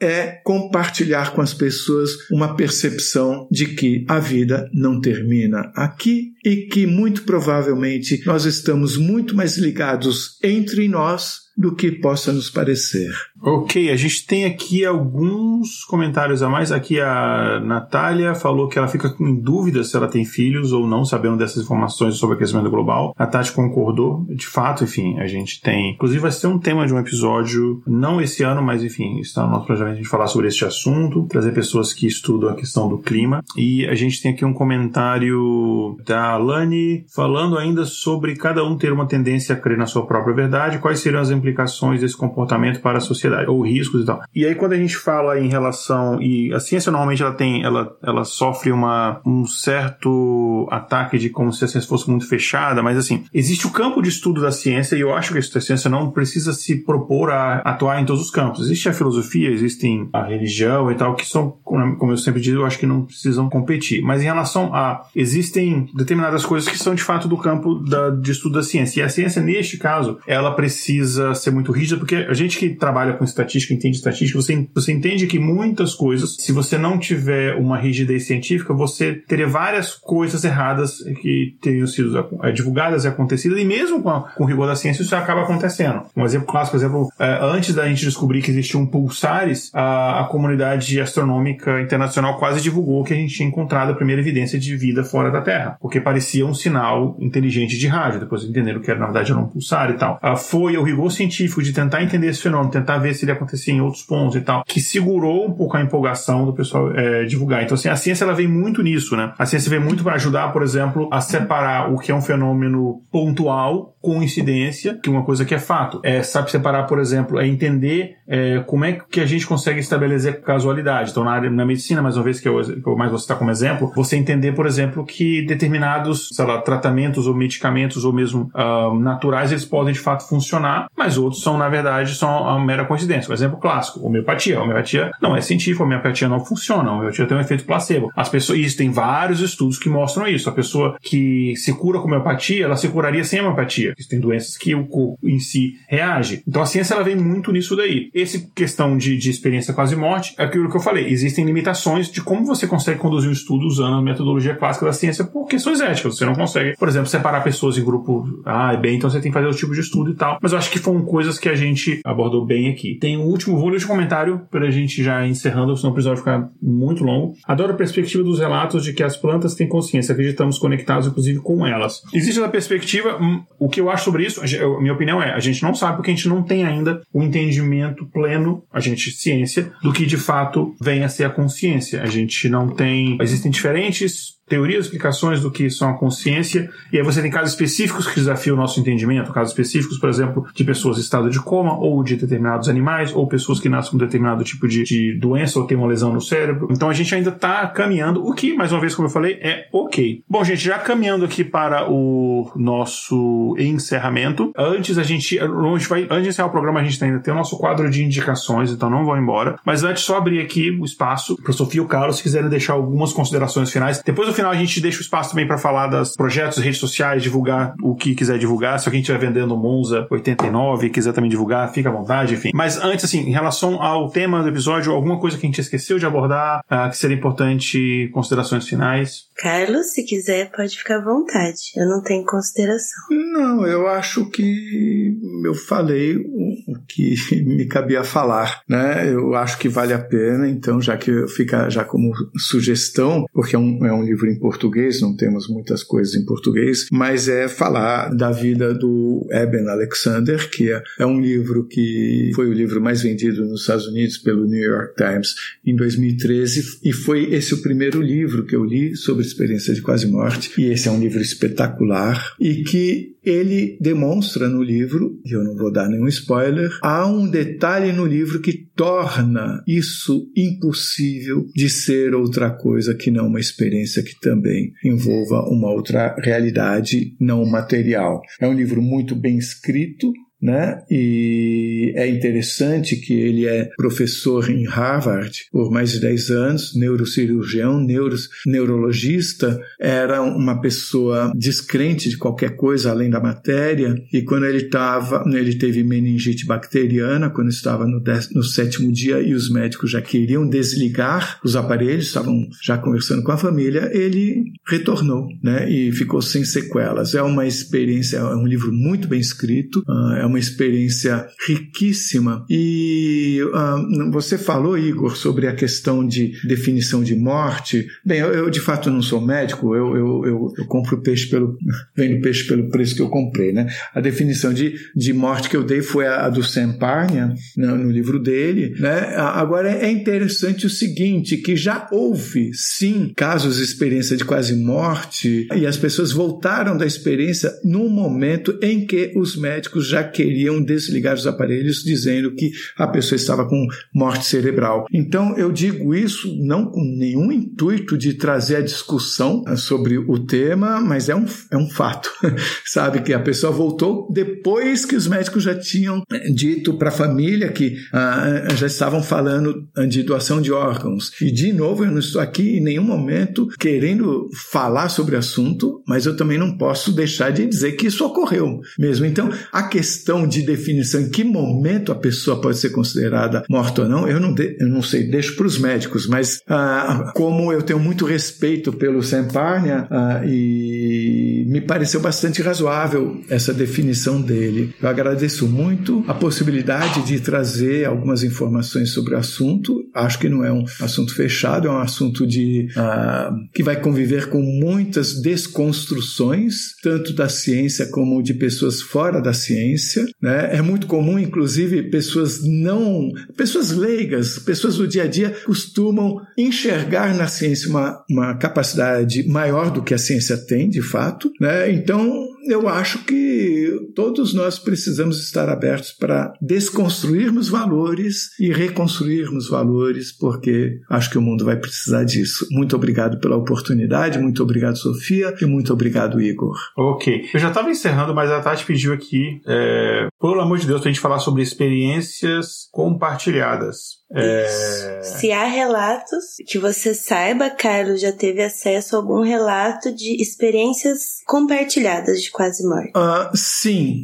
[0.00, 6.66] é compartilhar com as pessoas uma percepção de que a vida não termina aqui e
[6.66, 13.12] que muito provavelmente nós estamos muito mais ligados entre nós do que possa nos parecer.
[13.46, 16.72] Ok, a gente tem aqui alguns comentários a mais.
[16.72, 21.04] Aqui a Natália falou que ela fica em dúvida se ela tem filhos ou não,
[21.04, 23.14] sabendo dessas informações sobre aquecimento global.
[23.18, 24.24] A Tati concordou.
[24.30, 25.92] De fato, enfim, a gente tem.
[25.92, 29.50] Inclusive, vai ser um tema de um episódio, não esse ano, mas enfim, está no
[29.50, 33.42] nosso a gente falar sobre este assunto, trazer pessoas que estudam a questão do clima.
[33.58, 38.92] E a gente tem aqui um comentário da Alane falando ainda sobre cada um ter
[38.92, 42.98] uma tendência a crer na sua própria verdade, quais seriam as implicações desse comportamento para
[42.98, 44.22] a sociedade, ou riscos e tal.
[44.34, 46.20] E aí, quando a gente fala em relação.
[46.20, 47.62] E a ciência normalmente ela tem.
[47.62, 52.82] Ela, ela sofre uma, um certo ataque de como se a ciência fosse muito fechada,
[52.82, 55.90] mas assim, existe o campo de estudo da ciência, e eu acho que a ciência
[55.90, 58.64] não precisa se propor a atuar em todos os campos.
[58.64, 62.66] Existe a filosofia, existem a religião e tal, que são, como eu sempre digo, eu
[62.66, 64.02] acho que não precisam competir.
[64.02, 65.04] Mas em relação a.
[65.14, 69.00] Existem determinadas coisas que são de fato do campo da, de estudo da ciência.
[69.00, 73.13] E a ciência, neste caso, ela precisa ser muito rígida, porque a gente que trabalha
[73.14, 77.76] com estatística, entende estatística, você, você entende que muitas coisas, se você não tiver uma
[77.76, 83.64] rigidez científica, você teria várias coisas erradas que teriam sido é, divulgadas e acontecidas, e
[83.64, 86.02] mesmo com, a, com o rigor da ciência, isso acaba acontecendo.
[86.16, 90.24] Um exemplo clássico, por exemplo, é, antes da gente descobrir que existiam pulsares, a, a
[90.24, 95.04] comunidade astronômica internacional quase divulgou que a gente tinha encontrado a primeira evidência de vida
[95.04, 98.20] fora da Terra, porque parecia um sinal inteligente de rádio.
[98.20, 100.18] Depois entenderam que era, na verdade, era um pulsar e tal.
[100.22, 103.72] Ah, foi o rigor científico de tentar entender esse fenômeno, tentar ver se ele acontecia
[103.72, 107.62] em outros pontos e tal, que segurou um pouco a empolgação do pessoal é, divulgar.
[107.62, 109.32] Então, assim, a ciência ela vem muito nisso, né?
[109.38, 113.02] A ciência vem muito para ajudar, por exemplo, a separar o que é um fenômeno
[113.10, 115.98] pontual, coincidência, que é uma coisa que é fato.
[116.02, 120.42] É, sabe separar, por exemplo, é entender é, como é que a gente consegue estabelecer
[120.42, 121.10] casualidade.
[121.10, 123.38] Então, na área na medicina, mais uma vez, que eu, que eu mais vou citar
[123.38, 128.94] como exemplo, você entender, por exemplo, que determinados, lá, tratamentos ou medicamentos ou mesmo uh,
[128.94, 133.30] naturais, eles podem de fato funcionar, mas outros são, na verdade, são uma mera coincidência.
[133.30, 134.58] Um exemplo clássico, homeopatia.
[134.58, 138.12] A homeopatia não é científica, a homeopatia não funciona, a homeopatia tem um efeito placebo.
[138.14, 140.50] As pessoas, isso tem vários estudos que mostram isso.
[140.50, 143.93] A pessoa que se cura com homeopatia, ela se curaria sem homeopatia.
[144.08, 146.42] Tem doenças que o corpo em si reage.
[146.46, 148.10] Então a ciência ela vem muito nisso daí.
[148.14, 151.08] Esse questão de, de experiência quase morte é aquilo que eu falei.
[151.08, 155.24] Existem limitações de como você consegue conduzir um estudo usando a metodologia clássica da ciência
[155.24, 156.16] por questões éticas.
[156.16, 159.30] Você não consegue, por exemplo, separar pessoas em grupo A e B, então você tem
[159.30, 160.38] que fazer outro tipo de estudo e tal.
[160.40, 162.96] Mas eu acho que foram coisas que a gente abordou bem aqui.
[162.96, 166.48] Tem um último, vou de comentário para a gente já encerrando, senão o episódio ficar
[166.62, 167.34] muito longo.
[167.44, 171.66] Adoro a perspectiva dos relatos de que as plantas têm consciência, acreditamos conectados inclusive com
[171.66, 172.02] elas.
[172.12, 175.40] Existe essa perspectiva, hum, o que eu acho sobre isso, a minha opinião é, a
[175.40, 179.72] gente não sabe porque a gente não tem ainda o entendimento pleno, a gente ciência,
[179.82, 182.02] do que de fato vem a ser a consciência.
[182.02, 187.02] A gente não tem, existem diferentes teorias, explicações do que são a consciência, e aí
[187.02, 190.98] você tem casos específicos que desafiam o nosso entendimento, casos específicos, por exemplo, de pessoas
[190.98, 194.68] em estado de coma, ou de determinados animais, ou pessoas que nascem com determinado tipo
[194.68, 196.68] de, de doença ou têm uma lesão no cérebro.
[196.70, 199.68] Então a gente ainda está caminhando, o que, mais uma vez, como eu falei, é
[199.72, 200.22] ok.
[200.28, 206.02] Bom, gente, já caminhando aqui para o nosso encerramento, antes a gente, a gente vai,
[206.04, 208.90] antes de encerrar o programa, a gente ainda tem o nosso quadro de indicações, então
[208.90, 212.16] não vão embora, mas antes só abrir aqui o espaço para Sofia e o Carlos,
[212.16, 214.02] se quiserem deixar algumas considerações finais.
[214.04, 217.74] Depois final a gente deixa o espaço também para falar dos projetos, redes sociais, divulgar
[217.82, 218.78] o que quiser divulgar.
[218.78, 222.50] Se alguém estiver vendendo Monza 89 e quiser também divulgar, fica à vontade, enfim.
[222.54, 225.98] Mas antes, assim, em relação ao tema do episódio, alguma coisa que a gente esqueceu
[225.98, 229.28] de abordar, uh, que seria importante, considerações finais?
[229.36, 231.72] Carlos, se quiser, pode ficar à vontade.
[231.76, 233.04] Eu não tenho consideração.
[233.10, 239.12] Não, eu acho que eu falei o que me cabia falar, né?
[239.12, 243.58] Eu acho que vale a pena, então, já que fica já como sugestão, porque é
[243.58, 248.14] um, é um livro em português, não temos muitas coisas em português, mas é falar
[248.14, 253.02] da vida do Eben Alexander, que é, é um livro que foi o livro mais
[253.02, 255.34] vendido nos Estados Unidos pelo New York Times
[255.64, 260.06] em 2013, e foi esse o primeiro livro que eu li sobre experiência de quase
[260.06, 265.42] morte, e esse é um livro espetacular e que ele demonstra no livro, e eu
[265.42, 271.70] não vou dar nenhum spoiler, há um detalhe no livro que torna isso impossível de
[271.70, 277.44] ser outra coisa que não uma experiência que que também envolva uma outra realidade não
[277.44, 278.22] material.
[278.40, 280.12] É um livro muito bem escrito,
[280.44, 280.82] né?
[280.90, 287.80] E é interessante que ele é professor em Harvard por mais de 10 anos, neurocirurgião,
[287.80, 288.14] neuro,
[288.44, 295.24] neurologista, era uma pessoa descrente de qualquer coisa além da matéria, e quando ele estava,
[295.32, 300.02] ele teve meningite bacteriana, quando estava no, décimo, no sétimo dia e os médicos já
[300.02, 305.70] queriam desligar os aparelhos, estavam já conversando com a família, ele retornou, né?
[305.70, 307.14] E ficou sem sequelas.
[307.14, 312.44] É uma experiência, é um livro muito bem escrito, ah, é uma uma experiência riquíssima.
[312.50, 317.86] E uh, você falou, Igor, sobre a questão de definição de morte.
[318.04, 321.56] Bem, eu, eu de fato não sou médico, eu, eu, eu, eu, compro peixe pelo.
[321.96, 323.66] vendo peixe pelo preço que eu comprei, né?
[323.94, 327.76] A definição de, de morte que eu dei foi a, a do Sam Parnia, no,
[327.76, 329.14] no livro dele, né?
[329.16, 335.46] Agora é interessante o seguinte: que já houve, sim, casos de experiência de quase morte,
[335.54, 340.62] e as pessoas voltaram da experiência no momento em que os médicos já queriam queriam
[340.62, 344.86] desligar os aparelhos dizendo que a pessoa estava com morte cerebral.
[344.92, 350.80] Então eu digo isso não com nenhum intuito de trazer a discussão sobre o tema,
[350.80, 352.10] mas é um, é um fato.
[352.64, 356.02] Sabe que a pessoa voltou depois que os médicos já tinham
[356.34, 361.12] dito para a família que ah, já estavam falando de doação de órgãos.
[361.20, 365.82] E de novo, eu não estou aqui em nenhum momento querendo falar sobre o assunto,
[365.86, 369.04] mas eu também não posso deixar de dizer que isso ocorreu mesmo.
[369.04, 373.82] Então, a questão questão de definição em que momento a pessoa pode ser considerada morta
[373.82, 377.50] ou não, eu não, de, eu não sei, deixo para os médicos, mas ah, como
[377.50, 384.74] eu tenho muito respeito pelo Semparnia ah, e me pareceu bastante razoável essa definição dele.
[384.82, 389.84] Eu agradeço muito a possibilidade de trazer algumas informações sobre o assunto.
[389.94, 394.28] Acho que não é um assunto fechado, é um assunto de ah, que vai conviver
[394.28, 399.93] com muitas desconstruções, tanto da ciência como de pessoas fora da ciência.
[400.20, 400.56] Né?
[400.56, 407.14] É muito comum, inclusive, pessoas não, pessoas leigas, pessoas do dia a dia costumam enxergar
[407.14, 411.30] na ciência uma, uma capacidade maior do que a ciência tem, de fato.
[411.40, 411.70] Né?
[411.72, 420.16] Então, eu acho que todos nós precisamos estar abertos para desconstruirmos valores e reconstruirmos valores,
[420.16, 422.46] porque acho que o mundo vai precisar disso.
[422.50, 426.56] Muito obrigado pela oportunidade, muito obrigado, Sofia, e muito obrigado, Igor.
[426.76, 427.28] Ok.
[427.32, 430.90] Eu já estava encerrando, mas a Tati pediu aqui, é, pelo amor de Deus, para
[430.90, 434.03] a gente falar sobre experiências compartilhadas.
[434.14, 434.84] É...
[435.02, 441.22] Se há relatos que você saiba, Carlos já teve acesso a algum relato de experiências
[441.26, 442.92] compartilhadas de quase morte.
[442.96, 444.02] Uh, sim,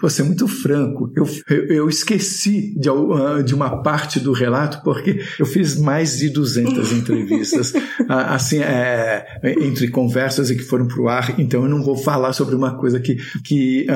[0.00, 1.10] vou ser muito franco.
[1.16, 6.18] Eu, eu, eu esqueci de, uh, de, uma parte do relato porque eu fiz mais
[6.18, 11.40] de 200 entrevistas, uh, assim, é, entre conversas e que foram para o ar.
[11.40, 13.86] Então eu não vou falar sobre uma coisa que, que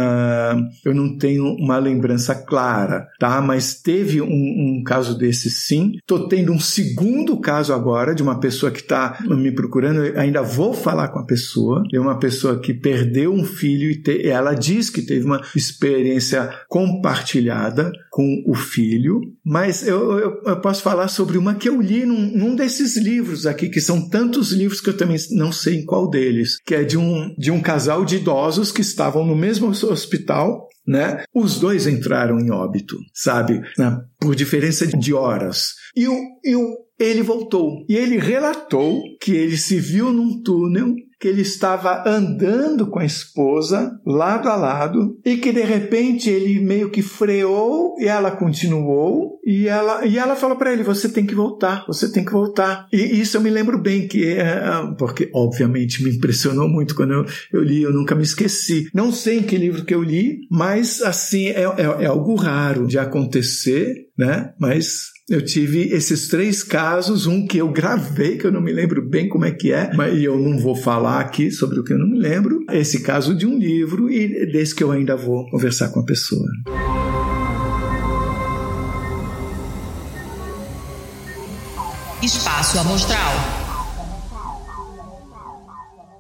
[0.85, 3.41] eu não tenho uma lembrança clara, tá?
[3.41, 5.93] Mas teve um, um caso desse sim.
[5.97, 10.05] Estou tendo um segundo caso agora de uma pessoa que está me procurando.
[10.05, 11.83] Eu ainda vou falar com a pessoa.
[11.93, 16.49] É uma pessoa que perdeu um filho e te, ela diz que teve uma experiência
[16.69, 19.21] compartilhada com o filho.
[19.45, 23.47] Mas eu, eu, eu posso falar sobre uma que eu li num, num, desses livros
[23.47, 26.85] aqui, que são tantos livros que eu também não sei em qual deles, que é
[26.85, 31.25] de um, de um casal de idosos que estavam no mesmo hospital né?
[31.35, 33.61] Os dois entraram em óbito, sabe?
[33.79, 34.01] Né?
[34.21, 35.75] Por diferença de horas.
[35.95, 37.85] E, o, e o, ele voltou.
[37.89, 43.05] E ele relatou que ele se viu num túnel que ele estava andando com a
[43.05, 49.39] esposa lado a lado e que de repente ele meio que freou e ela continuou
[49.45, 52.87] e ela e ela falou para ele você tem que voltar você tem que voltar.
[52.93, 54.57] E isso eu me lembro bem que é
[54.99, 58.89] porque obviamente me impressionou muito quando eu, eu li eu nunca me esqueci.
[58.93, 62.87] Não sei em que livro que eu li mas assim é, é, é algo raro
[62.87, 64.55] de acontecer né?
[64.59, 69.03] Mas eu tive esses três casos, um que eu gravei, que eu não me lembro
[69.03, 71.99] bem como é que é, mas eu não vou falar aqui sobre o que eu
[71.99, 72.65] não me lembro.
[72.71, 76.47] Esse caso de um livro e desse que eu ainda vou conversar com a pessoa.
[82.23, 83.56] Espaço Amostral.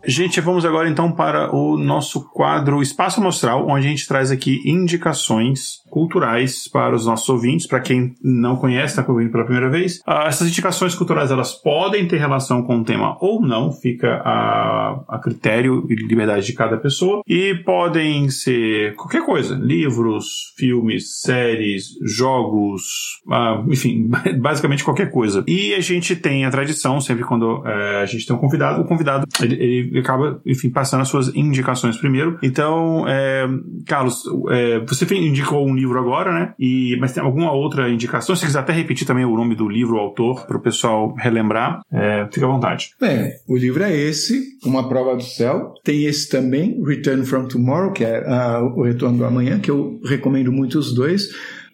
[0.09, 4.63] Gente, vamos agora então para o nosso quadro Espaço Mostral, onde a gente traz aqui
[4.65, 9.97] indicações culturais para os nossos ouvintes, para quem não conhece, está ouvindo pela primeira vez.
[10.07, 15.03] Uh, essas indicações culturais elas podem ter relação com o tema ou não, fica a,
[15.09, 21.97] a critério e liberdade de cada pessoa, e podem ser qualquer coisa: livros, filmes, séries,
[22.03, 22.83] jogos,
[23.27, 24.09] uh, enfim,
[24.39, 25.43] basicamente qualquer coisa.
[25.49, 28.85] E a gente tem a tradição, sempre quando uh, a gente tem um convidado, o
[28.85, 32.39] convidado ele, ele, acaba, enfim, passando as suas indicações primeiro.
[32.43, 33.47] Então, é,
[33.87, 36.55] Carlos, é, você indicou um livro agora, né?
[36.59, 38.35] E, mas tem alguma outra indicação?
[38.35, 41.81] Se quiser até repetir também o nome do livro, o autor, para o pessoal relembrar,
[41.93, 42.91] é, fica à vontade.
[43.01, 45.75] Bem, o livro é esse, Uma Prova do Céu.
[45.85, 50.01] Tem esse também, Return from Tomorrow, que é uh, o Retorno do Amanhã, que eu
[50.05, 51.29] recomendo muito os dois.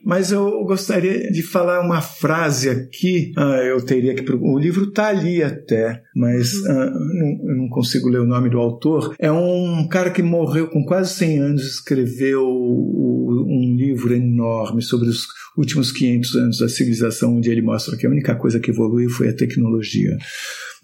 [0.04, 3.32] Mas eu gostaria de falar uma frase aqui.
[3.36, 4.32] Ah, eu teria que.
[4.32, 6.70] O livro está ali até, mas uhum.
[6.70, 9.14] ah, não, eu não consigo ler o nome do autor.
[9.18, 15.26] É um cara que morreu com quase 100 anos, escreveu um livro enorme sobre os
[15.56, 19.28] últimos 500 anos da civilização, onde ele mostra que a única coisa que evoluiu foi
[19.28, 20.16] a tecnologia.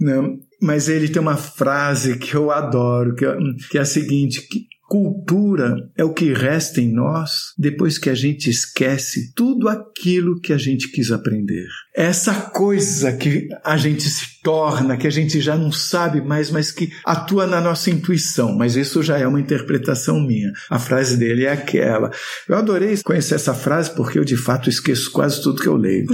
[0.00, 0.14] Né?
[0.62, 3.36] Mas ele tem uma frase que eu adoro, que é,
[3.70, 8.14] que é a seguinte: que Cultura é o que resta em nós depois que a
[8.14, 11.68] gente esquece tudo aquilo que a gente quis aprender.
[11.94, 16.70] Essa coisa que a gente se torna, que a gente já não sabe mais, mas
[16.70, 18.56] que atua na nossa intuição.
[18.56, 20.52] Mas isso já é uma interpretação minha.
[20.70, 22.10] A frase dele é aquela.
[22.48, 26.06] Eu adorei conhecer essa frase porque eu de fato esqueço quase tudo que eu leio.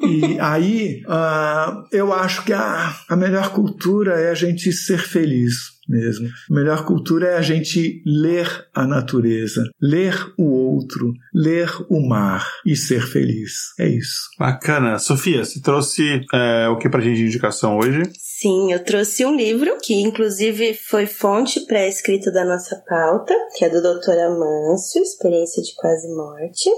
[0.00, 5.72] E aí uh, eu acho que a, a melhor cultura é a gente ser feliz
[5.88, 6.28] mesmo.
[6.50, 12.46] A melhor cultura é a gente ler a natureza, ler o outro, ler o mar
[12.64, 13.52] e ser feliz.
[13.78, 14.28] É isso.
[14.38, 14.98] Bacana.
[14.98, 18.10] Sofia, você trouxe é, o que pra gente de indicação hoje?
[18.42, 23.32] Sim, eu trouxe um livro que inclusive foi fonte para a escrita da nossa pauta,
[23.56, 24.18] que é do Dr.
[24.18, 26.68] Amâncio, Experiência de Quase Morte.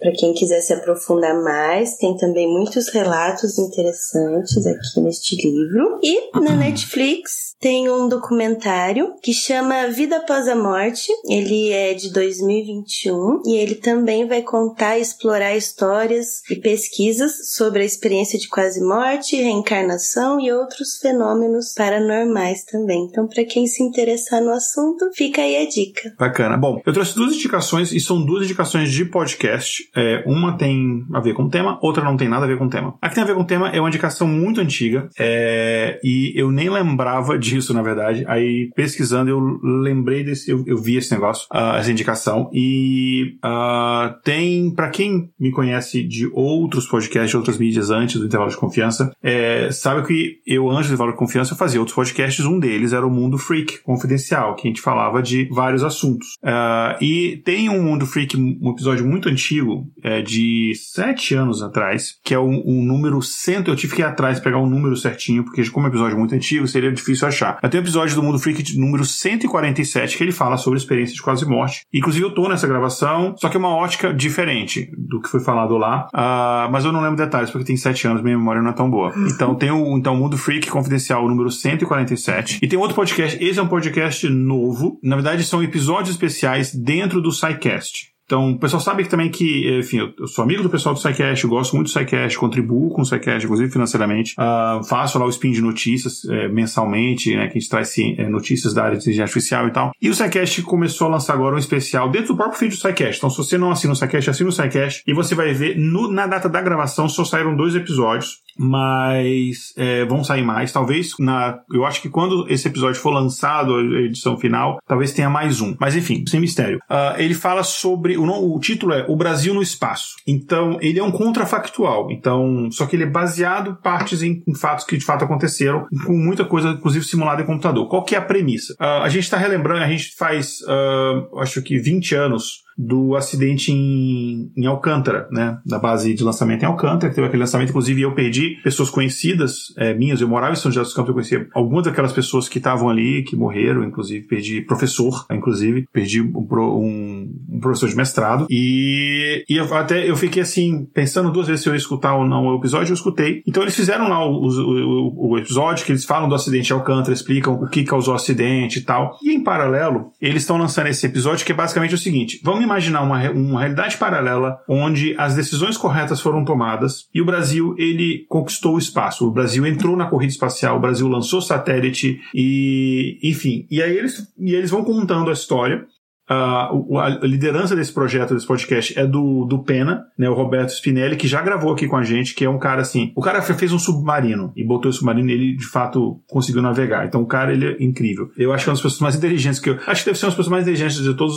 [0.00, 6.00] Para quem quiser se aprofundar mais, tem também muitos relatos interessantes aqui neste livro.
[6.02, 11.06] E na Netflix tem um documentário que chama Vida Após a Morte.
[11.28, 17.82] Ele é de 2021 e ele também vai contar e explorar histórias e pesquisas sobre
[17.82, 23.06] a experiência de quase morte, reencarnação e outros fenômenos fenômenos paranormais também.
[23.10, 26.14] Então, para quem se interessar no assunto, fica aí a dica.
[26.18, 26.56] Bacana.
[26.56, 29.88] Bom, eu trouxe duas indicações e são duas indicações de podcast.
[29.94, 32.66] É, uma tem a ver com o tema, outra não tem nada a ver com
[32.66, 32.94] o tema.
[33.00, 36.32] A que tem a ver com o tema é uma indicação muito antiga é, e
[36.34, 38.24] eu nem lembrava disso, na verdade.
[38.26, 42.48] Aí, pesquisando, eu lembrei desse, eu, eu vi esse negócio, uh, essa indicação.
[42.52, 48.26] E uh, tem, para quem me conhece de outros podcasts, de outras mídias antes do
[48.26, 52.44] intervalo de confiança, é, sabe que eu, antes Valor Confiança, eu fazia outros podcasts.
[52.44, 56.28] Um deles era o Mundo Freak Confidencial, que a gente falava de vários assuntos.
[56.42, 62.18] Uh, e tem um Mundo Freak, um episódio muito antigo, é, de sete anos atrás,
[62.24, 63.70] que é o um, um número cento.
[63.70, 66.18] Eu tive que ir atrás pegar o um número certinho, porque como é um episódio
[66.18, 67.60] muito antigo, seria difícil achar.
[67.60, 71.22] Tem um episódio do Mundo Freak de número 147 que ele fala sobre experiência de
[71.22, 71.84] quase morte.
[71.92, 75.76] Inclusive, eu tô nessa gravação, só que é uma ótica diferente do que foi falado
[75.76, 76.08] lá.
[76.12, 78.88] Uh, mas eu não lembro detalhes, porque tem sete anos, minha memória não é tão
[78.88, 79.12] boa.
[79.32, 82.58] Então tem o então, Mundo Freak Confidencial Confidencial número 147.
[82.60, 84.98] E tem outro podcast, esse é um podcast novo.
[85.00, 88.12] Na verdade, são episódios especiais dentro do SciCast.
[88.32, 91.46] Então, o pessoal sabe que também que, enfim, eu sou amigo do pessoal do SciCast,
[91.46, 94.34] gosto muito do SciCast, contribuo com o SciCast, inclusive financeiramente.
[94.38, 98.14] Uh, faço lá o spin de notícias é, mensalmente, né, que a gente traz sim,
[98.16, 99.92] é, notícias da área de inteligência artificial e tal.
[100.00, 103.18] E o SciCast começou a lançar agora um especial dentro do próprio feed do SciCast.
[103.18, 106.10] Então, se você não assina o SciCast, assina o SciCast e você vai ver no,
[106.10, 110.72] na data da gravação só saíram dois episódios mas é, vão sair mais.
[110.72, 111.58] Talvez na.
[111.72, 115.74] Eu acho que quando esse episódio for lançado, a edição final, talvez tenha mais um.
[115.80, 116.78] Mas enfim, sem mistério.
[116.90, 118.16] Uh, ele fala sobre.
[118.16, 120.16] O, o título é O Brasil no Espaço.
[120.26, 122.10] Então, ele é um contrafactual.
[122.10, 126.12] Então, só que ele é baseado partes em, em fatos que de fato aconteceram, com
[126.12, 127.88] muita coisa, inclusive simulada em computador.
[127.88, 128.74] Qual que é a premissa?
[128.74, 133.72] Uh, a gente está relembrando, a gente faz, uh, acho que 20 anos do acidente
[133.72, 135.58] em, em Alcântara, né?
[135.64, 139.72] Da base de lançamento em Alcântara, que teve aquele lançamento, inclusive eu perdi pessoas conhecidas
[139.76, 142.58] é, minhas, eu morava em São José dos Campos, eu conhecia algumas daquelas pessoas que
[142.58, 148.46] estavam ali, que morreram, inclusive perdi professor, inclusive, perdi um, um, um professor de mestrado,
[148.50, 152.26] e, e eu, até eu fiquei assim, pensando duas vezes se eu ia escutar ou
[152.26, 153.42] não o episódio, eu escutei.
[153.46, 157.12] Então eles fizeram lá o, o, o episódio, que eles falam do acidente em Alcântara,
[157.12, 161.06] explicam o que causou o acidente e tal, e em paralelo, eles estão lançando esse
[161.06, 165.34] episódio que é basicamente o seguinte, vamos vamos imaginar uma, uma realidade paralela onde as
[165.34, 169.26] decisões corretas foram tomadas e o Brasil ele conquistou o espaço.
[169.26, 174.32] O Brasil entrou na corrida espacial, o Brasil lançou satélite e, enfim, e aí eles,
[174.38, 175.86] e eles vão contando a história
[176.32, 181.16] Uh, a liderança desse projeto, desse podcast, é do, do Pena, né, o Roberto Spinelli,
[181.16, 183.12] que já gravou aqui com a gente, que é um cara assim.
[183.14, 187.06] O cara fez um submarino e botou o submarino e ele de fato conseguiu navegar.
[187.06, 188.30] Então o cara ele é incrível.
[188.38, 189.78] Eu acho que é uma das pessoas mais inteligentes que eu.
[189.86, 191.36] Acho que deve ser uma das pessoas mais inteligentes de todos,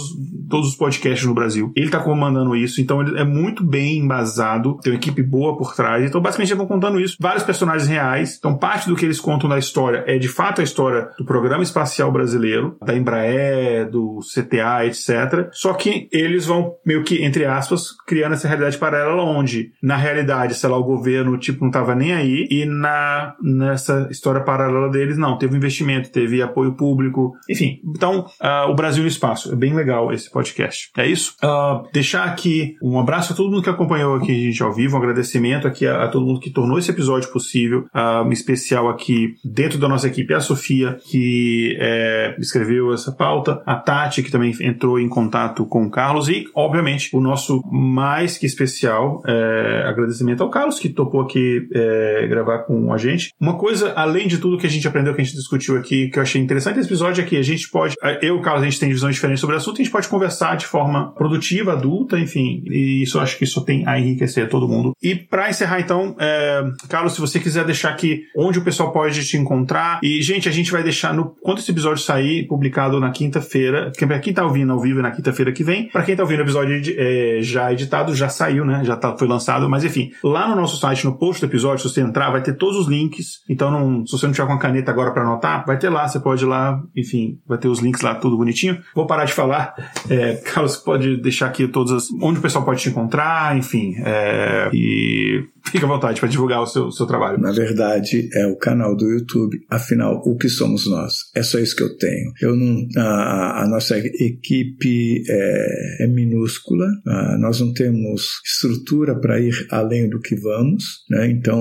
[0.49, 1.73] todos os podcasts no Brasil.
[1.75, 5.75] Ele tá comandando isso, então ele é muito bem embasado, tem uma equipe boa por
[5.75, 6.05] trás.
[6.05, 7.17] Então basicamente eles vão contando isso.
[7.19, 8.37] Vários personagens reais.
[8.37, 11.63] Então parte do que eles contam da história é de fato a história do programa
[11.63, 15.49] espacial brasileiro, da Embraer, do CTA etc.
[15.51, 20.55] Só que eles vão meio que, entre aspas, criando essa realidade paralela onde, na realidade,
[20.55, 25.17] sei lá, o governo tipo não tava nem aí e na nessa história paralela deles
[25.17, 27.79] não, teve investimento, teve apoio público, enfim.
[27.85, 30.89] Então, uh, o Brasil no espaço, é bem legal esse podcast.
[30.97, 31.35] É isso.
[31.43, 34.95] Uh, deixar aqui um abraço a todo mundo que acompanhou aqui a gente ao vivo,
[34.95, 38.89] um agradecimento aqui a, a todo mundo que tornou esse episódio possível, uh, um especial
[38.89, 44.31] aqui dentro da nossa equipe, a Sofia, que é, escreveu essa pauta, a Tati, que
[44.31, 49.83] também entrou em contato com o Carlos e, obviamente, o nosso mais que especial é,
[49.87, 53.31] agradecimento ao Carlos, que topou aqui é, gravar com a gente.
[53.39, 56.17] Uma coisa, além de tudo que a gente aprendeu, que a gente discutiu aqui, que
[56.17, 58.65] eu achei interessante nesse episódio é que a gente pode, eu e o Carlos, a
[58.65, 62.19] gente tem visões diferentes sobre o assunto, a gente pode conversar de forma produtiva, adulta,
[62.19, 64.93] enfim, e isso acho que isso tem a enriquecer todo mundo.
[65.01, 69.25] E para encerrar, então, é, Carlos, se você quiser deixar aqui onde o pessoal pode
[69.25, 73.11] te encontrar, e, gente, a gente vai deixar no, quando esse episódio sair, publicado na
[73.11, 75.89] quinta-feira, quem tá ouvindo ao vivo na quinta-feira que vem.
[75.89, 78.83] Para quem tá ouvindo o episódio é, já editado, já saiu, né?
[78.83, 81.93] Já tá, foi lançado, mas enfim, lá no nosso site, no post do episódio, se
[81.93, 83.41] você entrar, vai ter todos os links.
[83.49, 86.07] Então, não, se você não tiver com a caneta agora para anotar, vai ter lá,
[86.07, 88.77] você pode ir lá, enfim, vai ter os links lá, tudo bonitinho.
[88.93, 89.75] Vou parar de falar.
[90.07, 93.95] É, Carlos, pode deixar aqui todas as, onde o pessoal pode te encontrar, enfim.
[94.05, 97.39] É, e fica à vontade para divulgar o seu, seu trabalho.
[97.39, 99.59] Na verdade, é o canal do YouTube.
[99.69, 101.29] Afinal, o que somos nós?
[101.35, 102.31] É só isso que eu tenho.
[102.41, 106.87] Eu não, a, a nossa equipe é, é minúscula.
[107.07, 111.03] A, nós não temos estrutura para ir além do que vamos.
[111.09, 111.31] Né?
[111.31, 111.59] Então,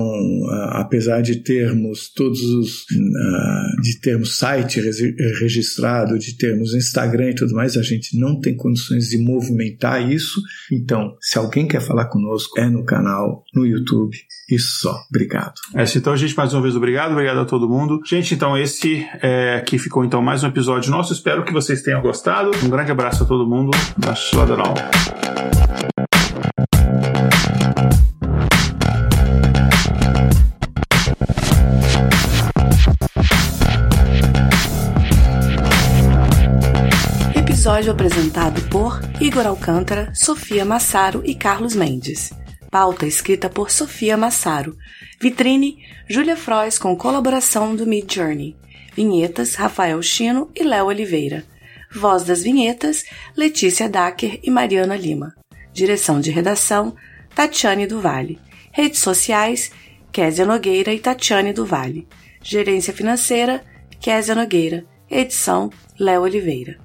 [0.49, 2.85] a, apesar de termos todos os,
[3.81, 4.79] de termos site
[5.39, 10.41] registrado, de termos Instagram e tudo mais, a gente não tem condições de movimentar isso.
[10.71, 14.17] Então, se alguém quer falar conosco, é no canal, no YouTube YouTube
[14.49, 14.95] e só.
[15.09, 15.53] Obrigado.
[15.73, 17.11] É, então, gente, mais uma vez, obrigado.
[17.11, 18.01] Obrigado a todo mundo.
[18.05, 21.13] Gente, então, esse é, aqui ficou então mais um episódio nosso.
[21.13, 22.51] Espero que vocês tenham gostado.
[22.63, 23.71] Um grande abraço a todo mundo.
[23.97, 24.73] Da Sladeral.
[37.35, 42.31] Episódio apresentado por Igor Alcântara, Sofia Massaro e Carlos Mendes.
[42.75, 44.75] Pauta escrita por Sofia Massaro.
[45.21, 45.77] Vitrine,
[46.09, 48.53] Júlia Frois com colaboração do Mid Journey.
[48.93, 51.45] Vinhetas, Rafael Chino e Léo Oliveira.
[51.89, 55.33] Voz das vinhetas, Letícia Dacker e Mariana Lima.
[55.71, 56.93] Direção de redação,
[57.33, 58.41] Tatiane do Vale.
[58.73, 59.71] Redes sociais,
[60.11, 62.05] Késia Nogueira e Tatiane do Vale.
[62.43, 63.63] Gerência financeira,
[64.01, 64.85] Késia Nogueira.
[65.09, 66.84] Edição, Léo Oliveira.